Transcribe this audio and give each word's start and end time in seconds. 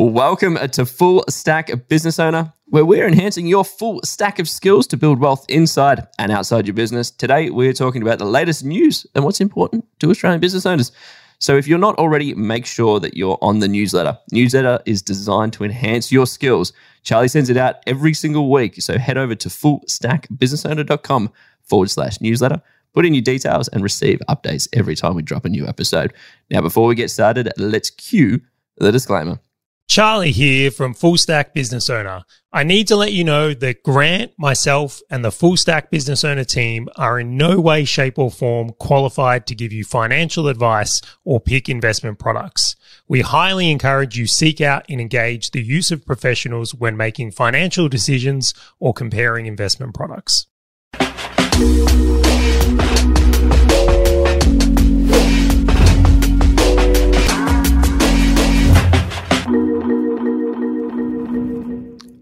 Welcome 0.00 0.56
to 0.56 0.86
Full 0.86 1.24
Stack 1.28 1.88
Business 1.88 2.20
Owner, 2.20 2.52
where 2.66 2.84
we're 2.84 3.08
enhancing 3.08 3.48
your 3.48 3.64
full 3.64 4.00
stack 4.04 4.38
of 4.38 4.48
skills 4.48 4.86
to 4.86 4.96
build 4.96 5.18
wealth 5.18 5.44
inside 5.48 6.06
and 6.20 6.30
outside 6.30 6.68
your 6.68 6.74
business. 6.74 7.10
Today, 7.10 7.50
we're 7.50 7.72
talking 7.72 8.00
about 8.00 8.20
the 8.20 8.24
latest 8.24 8.64
news 8.64 9.08
and 9.16 9.24
what's 9.24 9.40
important 9.40 9.84
to 9.98 10.08
Australian 10.10 10.40
business 10.40 10.66
owners. 10.66 10.92
So, 11.40 11.56
if 11.56 11.66
you're 11.66 11.80
not 11.80 11.98
already, 11.98 12.32
make 12.32 12.64
sure 12.64 13.00
that 13.00 13.16
you're 13.16 13.38
on 13.42 13.58
the 13.58 13.66
newsletter. 13.66 14.16
Newsletter 14.30 14.78
is 14.86 15.02
designed 15.02 15.52
to 15.54 15.64
enhance 15.64 16.12
your 16.12 16.28
skills. 16.28 16.72
Charlie 17.02 17.26
sends 17.26 17.50
it 17.50 17.56
out 17.56 17.82
every 17.84 18.14
single 18.14 18.52
week. 18.52 18.80
So, 18.80 18.98
head 18.98 19.18
over 19.18 19.34
to 19.34 19.48
fullstackbusinessowner.com 19.48 21.32
forward 21.64 21.90
slash 21.90 22.20
newsletter 22.20 22.62
put 22.94 23.04
in 23.04 23.14
your 23.14 23.22
details 23.22 23.66
and 23.68 23.82
receive 23.82 24.20
updates 24.28 24.68
every 24.72 24.94
time 24.94 25.16
we 25.16 25.22
drop 25.22 25.44
a 25.44 25.48
new 25.48 25.66
episode. 25.66 26.14
Now, 26.50 26.60
before 26.60 26.86
we 26.86 26.94
get 26.94 27.10
started, 27.10 27.52
let's 27.58 27.90
cue 27.90 28.40
the 28.76 28.92
disclaimer. 28.92 29.40
Charlie 29.88 30.32
here 30.32 30.70
from 30.70 30.92
Full 30.92 31.16
Stack 31.16 31.54
Business 31.54 31.88
Owner. 31.88 32.22
I 32.52 32.62
need 32.62 32.88
to 32.88 32.96
let 32.96 33.14
you 33.14 33.24
know 33.24 33.54
that 33.54 33.82
Grant, 33.82 34.32
myself, 34.38 35.00
and 35.08 35.24
the 35.24 35.32
Full 35.32 35.56
Stack 35.56 35.90
Business 35.90 36.24
Owner 36.24 36.44
team 36.44 36.90
are 36.96 37.18
in 37.18 37.38
no 37.38 37.58
way, 37.58 37.86
shape, 37.86 38.18
or 38.18 38.30
form 38.30 38.72
qualified 38.78 39.46
to 39.46 39.54
give 39.54 39.72
you 39.72 39.84
financial 39.84 40.46
advice 40.46 41.00
or 41.24 41.40
pick 41.40 41.70
investment 41.70 42.18
products. 42.18 42.76
We 43.08 43.22
highly 43.22 43.70
encourage 43.70 44.18
you 44.18 44.26
seek 44.26 44.60
out 44.60 44.84
and 44.90 45.00
engage 45.00 45.52
the 45.52 45.62
use 45.62 45.90
of 45.90 46.04
professionals 46.04 46.74
when 46.74 46.98
making 46.98 47.30
financial 47.30 47.88
decisions 47.88 48.52
or 48.78 48.92
comparing 48.92 49.46
investment 49.46 49.94
products. 49.94 50.48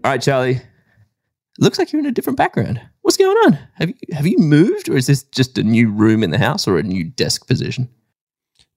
All 0.07 0.13
right, 0.13 0.21
Charlie. 0.21 0.61
Looks 1.59 1.77
like 1.77 1.91
you're 1.91 1.99
in 1.99 2.05
a 2.05 2.13
different 2.13 2.37
background. 2.37 2.79
What's 3.01 3.17
going 3.17 3.35
on? 3.45 3.59
Have 3.73 3.89
you 3.89 3.95
have 4.13 4.25
you 4.25 4.37
moved, 4.37 4.87
or 4.87 4.95
is 4.95 5.07
this 5.07 5.23
just 5.23 5.57
a 5.57 5.63
new 5.63 5.91
room 5.91 6.23
in 6.23 6.31
the 6.31 6.37
house 6.37 6.65
or 6.65 6.77
a 6.77 6.83
new 6.83 7.03
desk 7.03 7.45
position? 7.45 7.89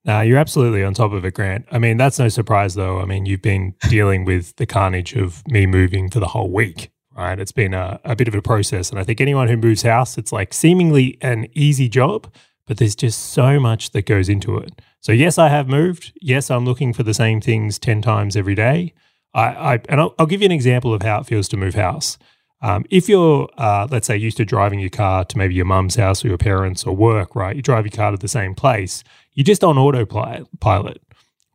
Nah, 0.05 0.23
you're 0.23 0.39
absolutely 0.39 0.83
on 0.83 0.92
top 0.92 1.12
of 1.12 1.25
it, 1.25 1.34
Grant. 1.34 1.67
I 1.70 1.78
mean, 1.78 1.98
that's 1.98 2.19
no 2.19 2.27
surprise, 2.27 2.75
though. 2.75 3.01
I 3.01 3.05
mean, 3.05 3.27
you've 3.27 3.42
been 3.42 3.77
dealing 3.89 4.25
with 4.25 4.56
the 4.56 4.67
carnage 4.67 5.14
of 5.14 5.47
me 5.47 5.67
moving 5.67 6.11
for 6.11 6.19
the 6.19 6.27
whole 6.27 6.51
week, 6.51 6.91
right? 7.17 7.39
It's 7.39 7.53
been 7.53 7.75
a, 7.75 8.01
a 8.05 8.17
bit 8.17 8.27
of 8.27 8.34
a 8.34 8.42
process. 8.42 8.91
And 8.91 8.98
I 8.98 9.05
think 9.05 9.20
anyone 9.20 9.47
who 9.47 9.56
moves 9.56 9.83
house, 9.83 10.19
it's 10.19 10.33
like 10.33 10.53
seemingly 10.53 11.17
an 11.20 11.47
easy 11.55 11.89
job, 11.89 12.27
but 12.67 12.78
there's 12.78 12.97
just 12.97 13.27
so 13.27 13.61
much 13.61 13.92
that 13.92 14.05
goes 14.05 14.28
into 14.28 14.58
it. 14.58 14.83
So, 14.98 15.12
yes, 15.12 15.39
I 15.39 15.47
have 15.47 15.69
moved. 15.69 16.12
Yes, 16.20 16.51
I'm 16.51 16.64
looking 16.64 16.92
for 16.92 17.05
the 17.05 17.14
same 17.14 17.41
things 17.41 17.78
10 17.78 18.03
times 18.03 18.34
every 18.34 18.56
day. 18.56 18.95
I, 19.34 19.75
I 19.75 19.81
and 19.89 20.00
I'll, 20.00 20.14
I'll, 20.19 20.27
give 20.27 20.41
you 20.41 20.47
an 20.47 20.53
example 20.53 20.92
of 20.92 21.03
how 21.03 21.20
it 21.20 21.27
feels 21.27 21.48
to 21.48 21.56
move 21.56 21.75
house. 21.75 22.19
Um, 22.62 22.84
if 22.91 23.09
you're, 23.09 23.48
uh, 23.56 23.89
let's 23.91 24.06
say, 24.06 24.17
used 24.17 24.36
to 24.36 24.45
driving 24.45 24.81
your 24.81 24.91
car 24.91 25.25
to 25.25 25.39
maybe 25.39 25.55
your 25.55 25.64
mum's 25.64 25.95
house 25.95 26.25
or 26.25 26.28
your 26.28 26.39
parents 26.39 26.84
or 26.84 26.95
work, 26.95 27.34
right? 27.34 27.56
You 27.56 27.62
drive 27.62 27.86
your 27.86 27.92
car 27.92 28.11
to 28.11 28.19
the 28.19 28.28
same 28.28 28.55
place. 28.55 29.03
You're 29.33 29.45
just 29.45 29.64
on 29.64 29.78
autopilot, 29.78 31.01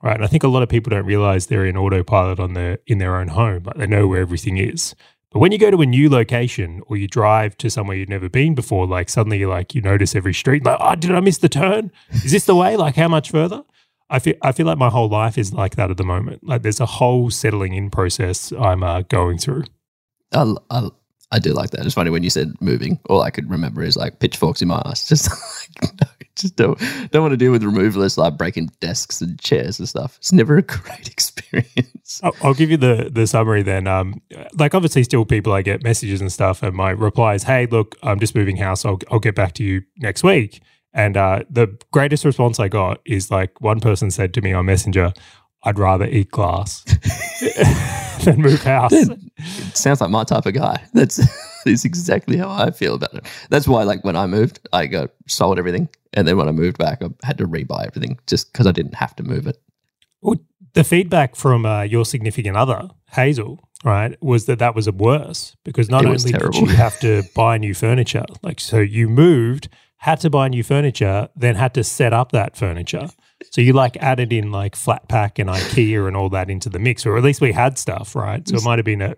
right? 0.01 0.15
And 0.15 0.23
I 0.23 0.27
think 0.27 0.43
a 0.43 0.47
lot 0.47 0.63
of 0.63 0.69
people 0.69 0.89
don't 0.89 1.05
realize 1.05 1.47
they're 1.47 1.65
in 1.65 1.77
autopilot 1.77 2.39
on 2.39 2.53
their 2.53 2.79
in 2.87 2.97
their 2.97 3.17
own 3.17 3.29
home, 3.29 3.63
like 3.63 3.77
they 3.77 3.87
know 3.87 4.07
where 4.07 4.21
everything 4.21 4.57
is. 4.57 4.95
But 5.31 5.39
when 5.39 5.51
you 5.51 5.57
go 5.57 5.69
to 5.69 5.81
a 5.81 5.85
new 5.85 6.09
location 6.09 6.81
or 6.87 6.95
you 6.95 7.09
drive 7.09 7.57
to 7.57 7.69
somewhere 7.69 7.97
you've 7.97 8.07
never 8.07 8.29
been 8.29 8.55
before, 8.55 8.87
like 8.87 9.09
suddenly 9.09 9.37
you 9.37 9.49
like 9.49 9.75
you 9.75 9.81
notice 9.81 10.15
every 10.15 10.33
street, 10.33 10.63
like, 10.63 10.77
oh, 10.79 10.95
did 10.95 11.11
I 11.11 11.19
miss 11.19 11.39
the 11.39 11.49
turn? 11.49 11.91
Is 12.09 12.31
this 12.31 12.45
the 12.45 12.55
way? 12.55 12.77
Like, 12.77 12.95
how 12.95 13.09
much 13.09 13.31
further? 13.31 13.63
I 14.09 14.19
feel 14.19 14.35
I 14.41 14.51
feel 14.51 14.65
like 14.65 14.77
my 14.77 14.89
whole 14.89 15.09
life 15.09 15.37
is 15.37 15.53
like 15.53 15.75
that 15.75 15.89
at 15.89 15.97
the 15.97 16.03
moment. 16.03 16.43
Like 16.43 16.61
there's 16.61 16.79
a 16.79 16.85
whole 16.85 17.31
settling 17.31 17.73
in 17.73 17.89
process 17.89 18.51
I'm 18.51 18.83
uh, 18.83 19.01
going 19.01 19.37
through. 19.37 19.63
I, 20.31 20.53
I, 20.69 20.89
I 21.31 21.39
do 21.39 21.53
like 21.53 21.71
that. 21.71 21.85
It's 21.85 21.95
funny 21.95 22.11
when 22.11 22.23
you 22.23 22.29
said 22.29 22.53
moving. 22.61 22.99
All 23.09 23.21
I 23.21 23.31
could 23.31 23.49
remember 23.49 23.81
is 23.81 23.97
like 23.97 24.19
pitchforks 24.19 24.61
in 24.61 24.67
my 24.67 24.81
ass. 24.85 25.07
Just 25.09 25.29
like, 25.81 25.99
no, 25.99 26.07
just 26.35 26.55
don't 26.55 26.77
don't 27.11 27.21
want 27.21 27.31
to 27.31 27.37
deal 27.37 27.51
with 27.51 27.63
removalists 27.63 28.17
like 28.17 28.37
breaking 28.37 28.69
desks 28.79 29.21
and 29.21 29.39
chairs 29.39 29.79
and 29.79 29.87
stuff. 29.87 30.17
It's 30.17 30.33
never 30.33 30.57
a 30.57 30.61
great 30.61 31.07
experience. 31.11 32.19
I'll, 32.23 32.35
I'll 32.43 32.53
give 32.53 32.69
you 32.69 32.77
the 32.77 33.09
the 33.11 33.25
summary 33.25 33.63
then. 33.63 33.87
Um, 33.87 34.21
like 34.57 34.75
obviously, 34.75 35.03
still 35.03 35.25
people 35.25 35.53
I 35.53 35.61
get 35.61 35.83
messages 35.83 36.21
and 36.21 36.31
stuff, 36.31 36.61
and 36.61 36.75
my 36.75 36.91
reply 36.91 37.35
is, 37.35 37.43
"Hey, 37.43 37.67
look, 37.67 37.95
I'm 38.03 38.19
just 38.19 38.35
moving 38.35 38.57
house. 38.57 38.85
I'll 38.85 38.99
I'll 39.11 39.19
get 39.19 39.35
back 39.35 39.53
to 39.53 39.63
you 39.63 39.83
next 39.97 40.23
week." 40.23 40.61
And 40.95 41.17
uh, 41.17 41.43
the 41.49 41.77
greatest 41.91 42.23
response 42.23 42.57
I 42.57 42.69
got 42.69 43.01
is 43.05 43.29
like 43.29 43.59
one 43.59 43.81
person 43.81 44.09
said 44.09 44.33
to 44.33 44.41
me 44.41 44.53
on 44.53 44.65
Messenger, 44.65 45.11
I'd 45.63 45.77
rather 45.77 46.05
eat 46.05 46.31
glass 46.31 46.83
than 48.23 48.41
move 48.41 48.63
house. 48.63 48.93
It 48.93 49.19
sounds 49.75 49.99
like 49.99 50.09
my 50.09 50.23
type 50.23 50.45
of 50.45 50.53
guy. 50.53 50.81
That's, 50.93 51.17
that's 51.65 51.83
exactly 51.83 52.37
how 52.37 52.49
I 52.49 52.71
feel 52.71 52.95
about 52.95 53.13
it. 53.13 53.25
That's 53.49 53.67
why, 53.67 53.83
like, 53.83 54.05
when 54.05 54.15
I 54.15 54.25
moved, 54.25 54.59
I 54.71 54.85
got 54.85 55.09
sold 55.27 55.59
everything. 55.59 55.89
And 56.13 56.25
then 56.25 56.37
when 56.37 56.47
I 56.47 56.51
moved 56.51 56.77
back, 56.77 57.03
I 57.03 57.09
had 57.23 57.37
to 57.39 57.47
rebuy 57.47 57.85
everything 57.85 58.17
just 58.25 58.53
because 58.53 58.65
I 58.65 58.71
didn't 58.71 58.95
have 58.95 59.15
to 59.17 59.23
move 59.23 59.47
it. 59.47 59.57
Well, 60.21 60.37
the 60.73 60.85
feedback 60.85 61.35
from 61.35 61.65
uh, 61.65 61.81
your 61.81 62.05
significant 62.05 62.55
other, 62.55 62.89
Hazel, 63.11 63.59
right, 63.83 64.15
was 64.23 64.45
that 64.45 64.59
that 64.59 64.75
was 64.75 64.89
worse 64.89 65.57
because 65.65 65.89
not 65.89 66.05
only 66.05 66.31
did 66.31 66.55
you 66.55 66.67
have 66.67 66.97
to 67.01 67.23
buy 67.35 67.57
new 67.57 67.73
furniture, 67.73 68.25
like, 68.43 68.61
so 68.61 68.77
you 68.77 69.09
moved– 69.09 69.67
had 70.05 70.19
to 70.19 70.29
buy 70.29 70.47
new 70.47 70.61
furniture, 70.61 71.27
then 71.35 71.55
had 71.55 71.73
to 71.73 71.83
set 71.83 72.13
up 72.13 72.31
that 72.31 72.55
furniture. 72.55 73.09
So 73.49 73.59
you 73.59 73.73
like 73.73 73.97
added 73.97 74.31
in 74.31 74.51
like 74.51 74.75
flat 74.75 75.09
pack 75.09 75.39
and 75.39 75.49
IKEA 75.49 76.07
and 76.07 76.15
all 76.15 76.29
that 76.29 76.47
into 76.47 76.69
the 76.69 76.77
mix, 76.77 77.07
or 77.07 77.17
at 77.17 77.23
least 77.23 77.41
we 77.41 77.51
had 77.51 77.79
stuff, 77.79 78.15
right? 78.15 78.47
So 78.47 78.57
it 78.57 78.63
might 78.63 78.77
have 78.77 78.85
been 78.85 79.01
a, 79.01 79.15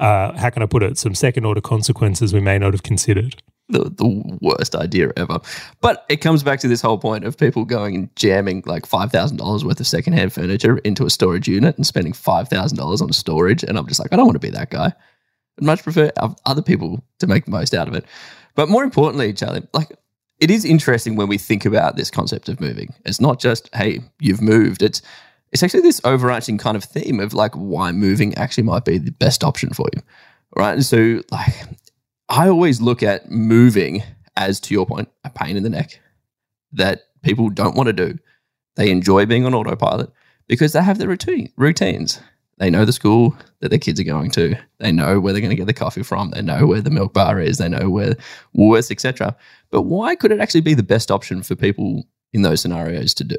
uh, 0.00 0.32
how 0.38 0.48
can 0.48 0.62
I 0.62 0.66
put 0.66 0.82
it, 0.82 0.96
some 0.96 1.14
second 1.14 1.44
order 1.44 1.60
consequences 1.60 2.32
we 2.32 2.40
may 2.40 2.58
not 2.58 2.72
have 2.72 2.82
considered. 2.82 3.42
The, 3.68 3.80
the 3.90 4.38
worst 4.40 4.74
idea 4.74 5.12
ever. 5.18 5.38
But 5.82 6.06
it 6.08 6.22
comes 6.22 6.42
back 6.42 6.60
to 6.60 6.68
this 6.68 6.80
whole 6.80 6.96
point 6.96 7.24
of 7.24 7.36
people 7.36 7.66
going 7.66 7.94
and 7.94 8.16
jamming 8.16 8.62
like 8.64 8.88
$5,000 8.88 9.64
worth 9.64 9.80
of 9.80 9.86
secondhand 9.86 10.32
furniture 10.32 10.78
into 10.78 11.04
a 11.04 11.10
storage 11.10 11.46
unit 11.46 11.76
and 11.76 11.86
spending 11.86 12.14
$5,000 12.14 13.02
on 13.02 13.12
storage. 13.12 13.64
And 13.64 13.76
I'm 13.76 13.86
just 13.86 14.00
like, 14.00 14.14
I 14.14 14.16
don't 14.16 14.26
want 14.26 14.36
to 14.36 14.46
be 14.46 14.50
that 14.50 14.70
guy. 14.70 14.94
I'd 15.58 15.64
much 15.64 15.82
prefer 15.82 16.10
other 16.46 16.62
people 16.62 17.04
to 17.18 17.26
make 17.26 17.44
the 17.44 17.50
most 17.50 17.74
out 17.74 17.86
of 17.86 17.94
it. 17.94 18.06
But 18.54 18.68
more 18.68 18.84
importantly, 18.84 19.32
Charlie, 19.32 19.66
like 19.72 19.92
it 20.42 20.50
is 20.50 20.64
interesting 20.64 21.14
when 21.14 21.28
we 21.28 21.38
think 21.38 21.64
about 21.64 21.94
this 21.94 22.10
concept 22.10 22.48
of 22.48 22.60
moving. 22.60 22.92
It's 23.04 23.20
not 23.20 23.38
just, 23.38 23.72
hey, 23.76 24.00
you've 24.18 24.42
moved. 24.42 24.82
It's 24.82 25.00
it's 25.52 25.62
actually 25.62 25.82
this 25.82 26.00
overarching 26.02 26.58
kind 26.58 26.76
of 26.76 26.82
theme 26.82 27.20
of 27.20 27.32
like 27.32 27.54
why 27.54 27.92
moving 27.92 28.34
actually 28.34 28.64
might 28.64 28.84
be 28.84 28.98
the 28.98 29.12
best 29.12 29.44
option 29.44 29.70
for 29.72 29.86
you. 29.94 30.02
Right. 30.56 30.72
And 30.72 30.84
so 30.84 31.22
like 31.30 31.54
I 32.28 32.48
always 32.48 32.80
look 32.80 33.04
at 33.04 33.30
moving 33.30 34.02
as 34.36 34.58
to 34.60 34.74
your 34.74 34.84
point, 34.84 35.08
a 35.22 35.30
pain 35.30 35.56
in 35.56 35.62
the 35.62 35.70
neck 35.70 36.00
that 36.72 37.02
people 37.22 37.48
don't 37.48 37.76
want 37.76 37.86
to 37.86 37.92
do. 37.92 38.18
They 38.74 38.90
enjoy 38.90 39.26
being 39.26 39.46
on 39.46 39.54
autopilot 39.54 40.10
because 40.48 40.72
they 40.72 40.82
have 40.82 40.98
their 40.98 41.08
routine 41.08 41.52
routines. 41.56 42.20
They 42.62 42.70
know 42.70 42.84
the 42.84 42.92
school 42.92 43.36
that 43.58 43.70
their 43.70 43.78
kids 43.80 43.98
are 43.98 44.04
going 44.04 44.30
to. 44.30 44.54
They 44.78 44.92
know 44.92 45.18
where 45.18 45.32
they're 45.32 45.42
going 45.42 45.50
to 45.50 45.56
get 45.56 45.66
the 45.66 45.72
coffee 45.72 46.04
from. 46.04 46.30
They 46.30 46.42
know 46.42 46.64
where 46.64 46.80
the 46.80 46.92
milk 46.92 47.12
bar 47.12 47.40
is. 47.40 47.58
They 47.58 47.68
know 47.68 47.90
where 47.90 48.14
Woolworths, 48.56 48.92
etc. 48.92 49.36
But 49.72 49.82
why 49.82 50.14
could 50.14 50.30
it 50.30 50.38
actually 50.38 50.60
be 50.60 50.74
the 50.74 50.84
best 50.84 51.10
option 51.10 51.42
for 51.42 51.56
people 51.56 52.06
in 52.32 52.42
those 52.42 52.60
scenarios 52.60 53.14
to 53.14 53.24
do? 53.24 53.36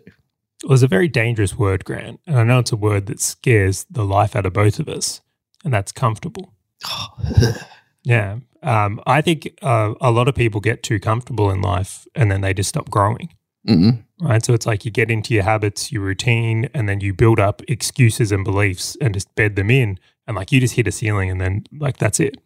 Well, 0.65 0.73
it's 0.73 0.83
a 0.83 0.89
very 0.89 1.07
dangerous 1.07 1.57
word, 1.57 1.85
Grant, 1.85 2.19
and 2.27 2.37
I 2.37 2.43
know 2.43 2.59
it's 2.59 2.73
a 2.73 2.75
word 2.75 3.05
that 3.05 3.21
scares 3.21 3.85
the 3.89 4.03
life 4.03 4.35
out 4.35 4.45
of 4.45 4.51
both 4.51 4.77
of 4.77 4.89
us, 4.89 5.21
and 5.63 5.73
that's 5.73 5.93
comfortable. 5.93 6.53
yeah, 8.03 8.39
um, 8.61 8.99
I 9.07 9.21
think 9.21 9.57
uh, 9.61 9.93
a 10.01 10.11
lot 10.11 10.27
of 10.27 10.35
people 10.35 10.59
get 10.59 10.83
too 10.83 10.99
comfortable 10.99 11.49
in 11.49 11.61
life, 11.61 12.05
and 12.13 12.29
then 12.29 12.41
they 12.41 12.53
just 12.53 12.67
stop 12.67 12.89
growing. 12.89 13.29
Mm-hmm. 13.67 14.25
Right. 14.25 14.45
So 14.45 14.53
it's 14.53 14.65
like 14.65 14.85
you 14.85 14.91
get 14.91 15.11
into 15.11 15.33
your 15.33 15.43
habits, 15.43 15.91
your 15.91 16.03
routine, 16.03 16.69
and 16.73 16.87
then 16.87 16.99
you 17.01 17.13
build 17.13 17.39
up 17.39 17.61
excuses 17.67 18.31
and 18.31 18.43
beliefs 18.43 18.97
and 19.01 19.13
just 19.13 19.33
bed 19.35 19.55
them 19.55 19.69
in. 19.69 19.99
And 20.27 20.35
like 20.35 20.51
you 20.51 20.59
just 20.59 20.75
hit 20.75 20.87
a 20.87 20.91
ceiling 20.91 21.29
and 21.29 21.41
then 21.41 21.65
like 21.77 21.97
that's 21.97 22.19
it. 22.19 22.37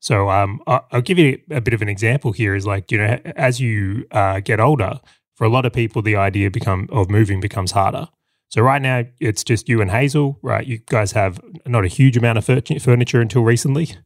So 0.00 0.28
um, 0.28 0.60
I'll 0.66 1.00
give 1.00 1.18
you 1.18 1.40
a 1.50 1.62
bit 1.62 1.72
of 1.72 1.80
an 1.80 1.88
example 1.88 2.32
here 2.32 2.54
is 2.54 2.66
like, 2.66 2.92
you 2.92 2.98
know, 2.98 3.18
as 3.36 3.58
you 3.58 4.06
uh, 4.10 4.40
get 4.40 4.60
older, 4.60 5.00
for 5.34 5.44
a 5.44 5.48
lot 5.48 5.64
of 5.64 5.72
people, 5.72 6.02
the 6.02 6.16
idea 6.16 6.50
become 6.50 6.88
of 6.92 7.10
moving 7.10 7.40
becomes 7.40 7.72
harder. 7.72 8.08
So 8.48 8.60
right 8.62 8.82
now 8.82 9.04
it's 9.18 9.42
just 9.42 9.68
you 9.68 9.80
and 9.80 9.90
Hazel, 9.90 10.38
right? 10.42 10.66
You 10.66 10.78
guys 10.86 11.12
have 11.12 11.40
not 11.66 11.84
a 11.84 11.88
huge 11.88 12.16
amount 12.16 12.38
of 12.38 12.44
furniture 12.44 13.20
until 13.20 13.42
recently. 13.42 13.96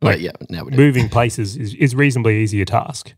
Like, 0.00 0.20
yeah, 0.20 0.32
now 0.48 0.64
we 0.64 0.72
do. 0.72 0.76
Moving 0.76 1.08
places 1.08 1.56
is, 1.56 1.74
is 1.74 1.94
reasonably 1.94 2.42
easier 2.42 2.64
task. 2.64 3.12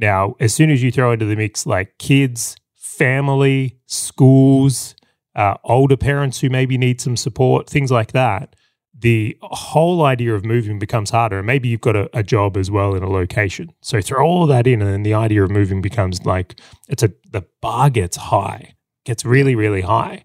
Now, 0.00 0.34
as 0.40 0.54
soon 0.54 0.70
as 0.70 0.82
you 0.82 0.90
throw 0.90 1.12
into 1.12 1.26
the 1.26 1.36
mix 1.36 1.66
like 1.66 1.98
kids, 1.98 2.56
family, 2.74 3.78
schools, 3.86 4.96
uh, 5.36 5.54
older 5.62 5.96
parents 5.96 6.40
who 6.40 6.48
maybe 6.48 6.78
need 6.78 7.00
some 7.00 7.16
support, 7.16 7.68
things 7.68 7.90
like 7.90 8.12
that, 8.12 8.56
the 8.98 9.36
whole 9.42 10.04
idea 10.04 10.34
of 10.34 10.44
moving 10.44 10.78
becomes 10.78 11.10
harder. 11.10 11.38
And 11.38 11.46
maybe 11.46 11.68
you've 11.68 11.80
got 11.80 11.96
a, 11.96 12.10
a, 12.16 12.22
job 12.22 12.56
as 12.56 12.70
well 12.70 12.94
in 12.94 13.02
a 13.02 13.08
location. 13.08 13.72
So 13.80 14.00
throw 14.00 14.26
all 14.26 14.46
that 14.46 14.66
in, 14.66 14.82
and 14.82 14.90
then 14.90 15.02
the 15.02 15.14
idea 15.14 15.42
of 15.42 15.50
moving 15.50 15.80
becomes 15.80 16.24
like 16.24 16.58
it's 16.88 17.02
a 17.02 17.12
the 17.30 17.44
bar 17.62 17.90
gets 17.90 18.16
high, 18.16 18.74
gets 19.04 19.24
really, 19.24 19.54
really 19.54 19.82
high. 19.82 20.24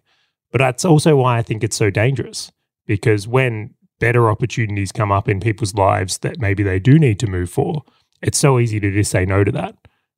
But 0.51 0.59
that's 0.59 0.85
also 0.85 1.17
why 1.17 1.37
I 1.37 1.41
think 1.41 1.63
it's 1.63 1.77
so 1.77 1.89
dangerous 1.89 2.51
because 2.85 3.27
when 3.27 3.73
better 3.99 4.29
opportunities 4.29 4.91
come 4.91 5.11
up 5.11 5.29
in 5.29 5.39
people's 5.39 5.73
lives 5.73 6.17
that 6.19 6.39
maybe 6.39 6.63
they 6.63 6.79
do 6.79 6.99
need 6.99 7.19
to 7.19 7.27
move 7.27 7.49
for, 7.49 7.83
it's 8.21 8.37
so 8.37 8.59
easy 8.59 8.79
to 8.79 8.91
just 8.91 9.11
say 9.11 9.25
no 9.25 9.43
to 9.43 9.51
that. 9.51 9.75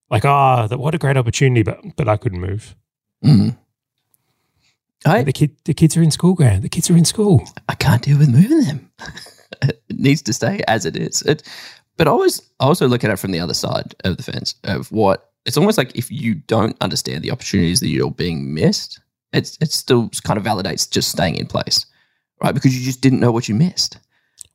Like, 0.09 0.25
ah, 0.25 0.67
oh, 0.69 0.77
what 0.77 0.95
a 0.95 0.97
great 0.97 1.17
opportunity, 1.17 1.63
but 1.63 1.79
but 1.95 2.07
I 2.07 2.17
couldn't 2.17 2.41
move. 2.41 2.75
Mm. 3.23 3.57
I, 5.05 5.23
the 5.23 5.33
kid, 5.33 5.55
the 5.65 5.73
kids 5.73 5.95
are 5.95 6.01
in 6.01 6.11
school, 6.11 6.33
Grant. 6.33 6.63
The 6.63 6.69
kids 6.69 6.89
are 6.89 6.97
in 6.97 7.05
school. 7.05 7.47
I 7.69 7.75
can't 7.75 8.01
deal 8.01 8.17
with 8.17 8.29
moving 8.29 8.63
them. 8.63 8.91
it 9.61 9.81
needs 9.89 10.21
to 10.23 10.33
stay 10.33 10.61
as 10.67 10.85
it 10.85 10.95
is. 10.95 11.21
It, 11.23 11.43
but 11.97 12.07
I 12.07 12.11
always 12.11 12.41
I 12.59 12.65
also 12.65 12.87
look 12.87 13.03
at 13.03 13.11
it 13.11 13.19
from 13.19 13.31
the 13.31 13.39
other 13.39 13.53
side 13.53 13.95
of 14.03 14.17
the 14.17 14.23
fence 14.23 14.55
of 14.63 14.91
what 14.91 15.31
it's 15.45 15.57
almost 15.57 15.77
like 15.77 15.95
if 15.95 16.11
you 16.11 16.35
don't 16.35 16.75
understand 16.81 17.23
the 17.23 17.31
opportunities 17.31 17.79
that 17.79 17.89
you're 17.89 18.11
being 18.11 18.53
missed, 18.53 18.99
it's 19.33 19.57
it 19.61 19.71
still 19.71 20.09
kind 20.23 20.37
of 20.37 20.45
validates 20.45 20.89
just 20.89 21.09
staying 21.09 21.35
in 21.35 21.47
place, 21.47 21.85
right? 22.43 22.53
Because 22.53 22.77
you 22.77 22.85
just 22.85 23.01
didn't 23.01 23.19
know 23.19 23.31
what 23.31 23.47
you 23.47 23.55
missed. 23.55 23.97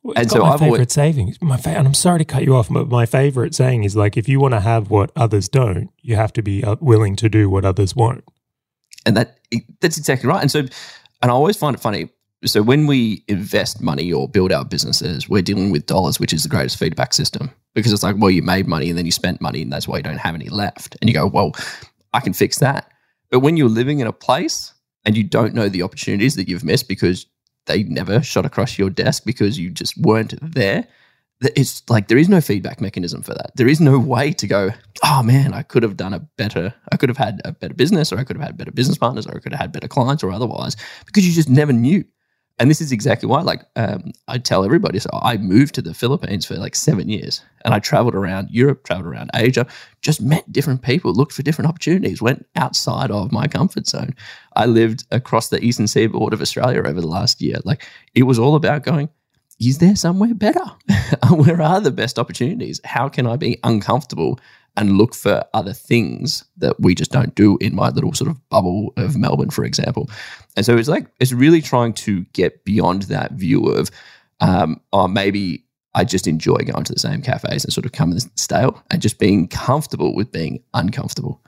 Well, 0.03 0.15
and 0.17 0.29
so 0.29 0.39
my 0.39 0.49
I've 0.49 0.59
favorite 0.59 0.79
always, 0.79 0.93
saving. 0.93 1.35
My 1.41 1.55
fa- 1.57 1.69
and 1.69 1.87
I'm 1.87 1.93
sorry 1.93 2.19
to 2.19 2.25
cut 2.25 2.43
you 2.43 2.55
off, 2.55 2.67
but 2.69 2.89
my 2.89 3.05
favorite 3.05 3.55
saying 3.55 3.85
is 3.85 3.95
like 3.95 4.17
if 4.17 4.27
you 4.27 4.39
want 4.39 4.53
to 4.53 4.59
have 4.59 4.89
what 4.89 5.11
others 5.15 5.47
don't, 5.47 5.89
you 6.01 6.17
have 6.17 6.33
to 6.33 6.41
be 6.41 6.63
uh, 6.63 6.75
willing 6.81 7.15
to 7.17 7.29
do 7.29 7.49
what 7.49 7.63
others 7.63 7.95
won't. 7.95 8.23
And 9.05 9.15
that 9.15 9.39
that's 9.79 9.97
exactly 9.97 10.27
right. 10.27 10.41
And 10.41 10.51
so, 10.51 10.59
and 10.59 10.71
I 11.21 11.29
always 11.29 11.55
find 11.55 11.75
it 11.75 11.79
funny. 11.79 12.09
So 12.45 12.61
when 12.61 12.87
we 12.87 13.23
invest 13.29 13.81
money 13.81 14.11
or 14.11 14.27
build 14.27 14.51
our 14.51 14.65
businesses, 14.65 15.29
we're 15.29 15.41
dealing 15.41 15.71
with 15.71 15.85
dollars, 15.85 16.19
which 16.19 16.33
is 16.33 16.43
the 16.43 16.49
greatest 16.49 16.77
feedback 16.77 17.13
system 17.13 17.49
because 17.73 17.93
it's 17.93 18.03
like, 18.03 18.17
well, 18.19 18.29
you 18.29 18.41
made 18.41 18.67
money 18.67 18.89
and 18.89 18.97
then 18.97 19.05
you 19.05 19.11
spent 19.11 19.39
money, 19.41 19.61
and 19.61 19.71
that's 19.71 19.87
why 19.87 19.97
you 19.97 20.03
don't 20.03 20.17
have 20.17 20.35
any 20.35 20.49
left. 20.49 20.97
And 21.01 21.09
you 21.09 21.13
go, 21.13 21.27
well, 21.27 21.53
I 22.13 22.19
can 22.19 22.33
fix 22.33 22.59
that. 22.59 22.91
But 23.31 23.39
when 23.39 23.57
you're 23.57 23.69
living 23.69 23.99
in 23.99 24.07
a 24.07 24.13
place 24.13 24.73
and 25.05 25.17
you 25.17 25.23
don't 25.23 25.53
know 25.53 25.69
the 25.69 25.81
opportunities 25.81 26.35
that 26.35 26.47
you've 26.47 26.63
missed 26.63 26.87
because 26.87 27.25
they 27.65 27.83
never 27.83 28.21
shot 28.21 28.45
across 28.45 28.77
your 28.77 28.89
desk 28.89 29.23
because 29.25 29.57
you 29.59 29.69
just 29.69 29.97
weren't 29.97 30.33
there. 30.41 30.87
It's 31.41 31.83
like 31.89 32.07
there 32.07 32.17
is 32.17 32.29
no 32.29 32.39
feedback 32.39 32.79
mechanism 32.79 33.21
for 33.21 33.33
that. 33.33 33.51
There 33.55 33.67
is 33.67 33.81
no 33.81 33.99
way 33.99 34.31
to 34.31 34.47
go, 34.47 34.69
oh 35.03 35.23
man, 35.23 35.53
I 35.53 35.63
could 35.63 35.83
have 35.83 35.97
done 35.97 36.13
a 36.13 36.19
better, 36.37 36.73
I 36.91 36.97
could 36.97 37.09
have 37.09 37.17
had 37.17 37.41
a 37.43 37.51
better 37.51 37.73
business, 37.73 38.13
or 38.13 38.17
I 38.17 38.23
could 38.23 38.37
have 38.37 38.45
had 38.45 38.57
better 38.57 38.71
business 38.71 38.97
partners, 38.97 39.27
or 39.27 39.35
I 39.35 39.39
could 39.39 39.51
have 39.51 39.59
had 39.59 39.71
better 39.73 39.89
clients, 39.89 40.23
or 40.23 40.31
otherwise, 40.31 40.77
because 41.05 41.27
you 41.27 41.33
just 41.33 41.49
never 41.49 41.73
knew. 41.73 42.05
And 42.59 42.69
this 42.69 42.81
is 42.81 42.91
exactly 42.91 43.27
why, 43.27 43.41
like, 43.41 43.63
um, 43.75 44.11
I 44.27 44.37
tell 44.37 44.63
everybody, 44.63 44.99
so 44.99 45.09
I 45.11 45.37
moved 45.37 45.73
to 45.75 45.81
the 45.81 45.93
Philippines 45.93 46.45
for 46.45 46.55
like 46.55 46.75
seven 46.75 47.09
years 47.09 47.41
and 47.65 47.73
I 47.73 47.79
traveled 47.79 48.13
around 48.13 48.49
Europe, 48.51 48.83
traveled 48.83 49.07
around 49.07 49.31
Asia, 49.33 49.65
just 50.01 50.21
met 50.21 50.51
different 50.51 50.83
people, 50.83 51.13
looked 51.13 51.33
for 51.33 51.41
different 51.41 51.69
opportunities, 51.69 52.21
went 52.21 52.45
outside 52.55 53.09
of 53.09 53.31
my 53.31 53.47
comfort 53.47 53.87
zone. 53.87 54.13
I 54.55 54.67
lived 54.67 55.05
across 55.09 55.49
the 55.49 55.63
eastern 55.63 55.87
seaboard 55.87 56.31
of 56.31 56.41
Australia 56.41 56.83
over 56.85 57.01
the 57.01 57.07
last 57.07 57.41
year. 57.41 57.57
Like, 57.63 57.85
it 58.13 58.23
was 58.23 58.37
all 58.37 58.55
about 58.55 58.83
going, 58.83 59.09
is 59.59 59.79
there 59.79 59.95
somewhere 59.95 60.33
better? 60.33 60.65
Where 61.29 61.61
are 61.61 61.81
the 61.81 61.91
best 61.91 62.19
opportunities? 62.19 62.81
How 62.83 63.09
can 63.09 63.25
I 63.25 63.35
be 63.35 63.59
uncomfortable 63.63 64.39
and 64.75 64.97
look 64.97 65.13
for 65.13 65.43
other 65.53 65.73
things 65.73 66.43
that 66.57 66.79
we 66.79 66.95
just 66.95 67.11
don't 67.11 67.35
do 67.35 67.57
in 67.61 67.75
my 67.75 67.89
little 67.89 68.13
sort 68.13 68.29
of 68.29 68.49
bubble 68.49 68.93
of 68.97 69.15
Melbourne, 69.15 69.51
for 69.51 69.63
example. 69.63 70.09
And 70.55 70.65
so 70.65 70.77
it's 70.77 70.89
like, 70.89 71.07
it's 71.19 71.31
really 71.31 71.61
trying 71.61 71.93
to 71.93 72.21
get 72.33 72.65
beyond 72.65 73.03
that 73.03 73.33
view 73.33 73.67
of, 73.67 73.91
um, 74.39 74.81
oh, 74.91 75.07
maybe 75.07 75.63
I 75.93 76.03
just 76.03 76.27
enjoy 76.27 76.57
going 76.57 76.83
to 76.85 76.93
the 76.93 76.99
same 76.99 77.21
cafes 77.21 77.63
and 77.63 77.71
sort 77.71 77.85
of 77.85 77.91
coming 77.91 78.19
stale 78.35 78.81
and 78.89 79.01
just 79.01 79.19
being 79.19 79.47
comfortable 79.47 80.15
with 80.15 80.31
being 80.31 80.63
uncomfortable. 80.73 81.39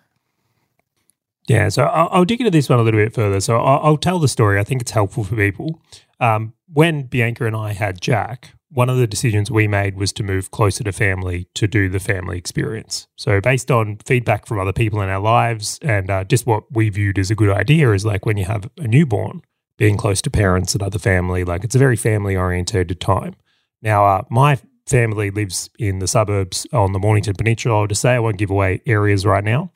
Yeah, 1.48 1.70
so 1.70 1.84
I'll, 1.84 2.10
I'll, 2.12 2.26
dig 2.26 2.42
into 2.42 2.52
this 2.52 2.70
one 2.70 2.80
a 2.80 2.82
little 2.82 3.00
bit 3.00 3.14
further. 3.14 3.40
So 3.40 3.58
I'll, 3.58 3.80
I'll 3.84 3.98
tell 3.98 4.20
the 4.20 4.28
story. 4.28 4.60
I 4.60 4.64
think 4.64 4.82
it's 4.82 4.92
helpful 4.92 5.24
for 5.24 5.36
people. 5.36 5.80
Um, 6.20 6.54
when 6.72 7.04
Bianca 7.04 7.46
and 7.46 7.56
I 7.56 7.74
had 7.74 8.02
Jack, 8.02 8.54
one 8.70 8.90
of 8.90 8.98
the 8.98 9.08
decisions 9.08 9.52
we 9.52 9.68
made 9.68 9.96
was 9.96 10.12
to 10.14 10.24
move 10.24 10.52
closer 10.52 10.84
to 10.84 10.92
family 10.92 11.48
to 11.54 11.68
do 11.68 11.88
the 11.88 12.00
family 12.00 12.38
experience. 12.38 13.08
So, 13.16 13.40
based 13.40 13.70
on 13.72 14.00
feedback 14.06 14.46
from 14.46 14.60
other 14.60 14.74
people 14.74 15.02
in 15.02 15.10
our 15.10 15.20
lives 15.20 15.80
and 15.82 16.10
uh, 16.10 16.24
just 16.24 16.48
what 16.48 16.64
we 16.72 16.90
viewed 16.90 17.20
as 17.20 17.30
a 17.30 17.36
good 17.36 17.56
idea, 17.56 17.92
is 17.92 18.06
like 18.06 18.26
when 18.26 18.38
you 18.38 18.46
have 18.46 18.70
a 18.78 18.88
newborn, 18.88 19.42
being 19.78 19.98
close 19.98 20.22
to 20.24 20.32
parents 20.32 20.74
and 20.74 20.82
other 20.82 21.00
family, 21.00 21.44
like 21.44 21.64
it's 21.64 21.76
a 21.76 21.80
very 21.80 21.96
family 21.96 22.36
oriented 22.36 23.00
time. 23.00 23.36
Now, 23.82 24.06
uh, 24.06 24.24
my 24.30 24.58
family 24.88 25.32
lives 25.32 25.70
in 25.80 26.00
the 26.00 26.08
suburbs 26.08 26.68
on 26.72 26.92
the 26.92 27.00
Mornington 27.00 27.36
Peninsula. 27.36 27.82
I'll 27.82 27.88
just 27.88 28.02
say 28.02 28.12
I 28.12 28.20
won't 28.20 28.38
give 28.38 28.52
away 28.52 28.82
areas 28.86 29.26
right 29.26 29.44
now. 29.44 29.72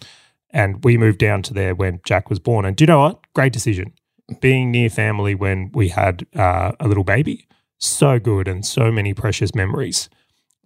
And 0.51 0.83
we 0.83 0.97
moved 0.97 1.19
down 1.19 1.43
to 1.43 1.53
there 1.53 1.75
when 1.75 2.01
Jack 2.03 2.29
was 2.29 2.39
born. 2.39 2.65
And 2.65 2.75
do 2.75 2.83
you 2.83 2.87
know 2.87 2.99
what? 2.99 3.19
Great 3.33 3.53
decision. 3.53 3.93
Being 4.41 4.71
near 4.71 4.89
family 4.89 5.35
when 5.35 5.71
we 5.73 5.89
had 5.89 6.25
uh, 6.35 6.71
a 6.79 6.87
little 6.87 7.03
baby 7.03 7.47
so 7.79 8.19
good 8.19 8.47
and 8.47 8.65
so 8.65 8.91
many 8.91 9.13
precious 9.13 9.55
memories. 9.55 10.09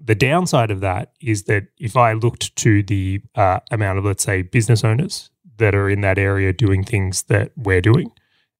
The 0.03 0.15
downside 0.15 0.71
of 0.71 0.81
that 0.81 1.13
is 1.21 1.43
that 1.43 1.67
if 1.77 1.95
I 1.95 2.13
looked 2.13 2.55
to 2.57 2.83
the 2.83 3.21
uh, 3.35 3.59
amount 3.71 3.99
of, 3.99 4.05
let's 4.05 4.23
say, 4.23 4.41
business 4.41 4.83
owners 4.83 5.29
that 5.57 5.75
are 5.75 5.89
in 5.89 6.01
that 6.01 6.17
area 6.17 6.51
doing 6.51 6.83
things 6.83 7.23
that 7.23 7.51
we're 7.55 7.81
doing, 7.81 8.11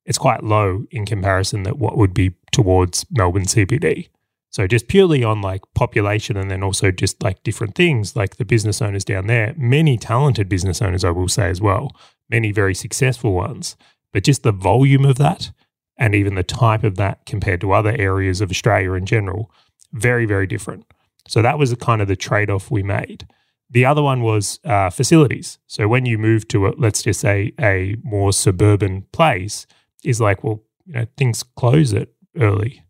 it's 0.06 0.18
quite 0.18 0.44
low 0.44 0.86
in 0.92 1.06
comparison 1.06 1.64
that 1.64 1.78
what 1.78 1.98
would 1.98 2.14
be 2.14 2.36
towards 2.52 3.06
Melbourne 3.12 3.44
CBD. 3.46 4.10
So 4.54 4.68
just 4.68 4.88
purely 4.88 5.24
on 5.24 5.42
like 5.42 5.62
population 5.74 6.38
and 6.38 6.52
then 6.52 6.62
also 6.62 6.92
just 6.92 7.24
like 7.24 7.42
different 7.42 7.74
things, 7.74 8.16
like 8.16 8.36
the 8.36 8.46
business 8.46 8.84
owners 8.84 9.04
down 9.04 9.26
there, 9.26 9.56
many 9.58 9.98
talented 9.98 10.48
business 10.48 10.80
owners, 10.80 11.04
I 11.04 11.10
will 11.10 11.28
say 11.28 11.50
as 11.50 11.60
well, 11.60 11.92
many 12.30 12.52
very 12.52 12.76
successful 12.76 13.34
ones, 13.34 13.76
but 14.12 14.24
just 14.24 14.44
the 14.44 14.52
volume 14.52 15.06
of 15.06 15.18
that 15.18 15.50
and 15.98 16.14
even 16.14 16.36
the 16.36 16.44
type 16.44 16.84
of 16.84 16.98
that 16.98 17.26
compared 17.26 17.62
to 17.62 17.72
other 17.72 17.96
areas 17.98 18.42
of 18.42 18.52
Australia 18.52 18.94
in 18.94 19.08
general, 19.08 19.52
very, 19.92 20.28
very 20.28 20.46
different. 20.46 20.86
So 21.28 21.42
that 21.42 21.58
was 21.58 21.74
kind 21.76 22.00
of 22.00 22.08
the 22.08 22.16
trade 22.16 22.52
off 22.52 22.70
we 22.70 22.84
made. 22.84 23.28
The 23.72 23.86
other 23.86 24.04
one 24.04 24.22
was 24.22 24.60
uh, 24.66 24.92
facilities. 24.92 25.58
So 25.66 25.88
when 25.88 26.06
you 26.06 26.20
move 26.20 26.48
to, 26.50 26.68
a, 26.68 26.74
let's 26.78 27.02
just 27.02 27.22
say, 27.22 27.54
a 27.60 27.96
more 28.04 28.32
suburban 28.32 29.08
place, 29.14 29.66
is 30.04 30.22
like, 30.22 30.44
well, 30.44 30.62
you 30.86 30.94
know, 30.94 31.08
things 31.18 31.42
close 31.42 31.92
it 31.92 32.14
early. 32.40 32.84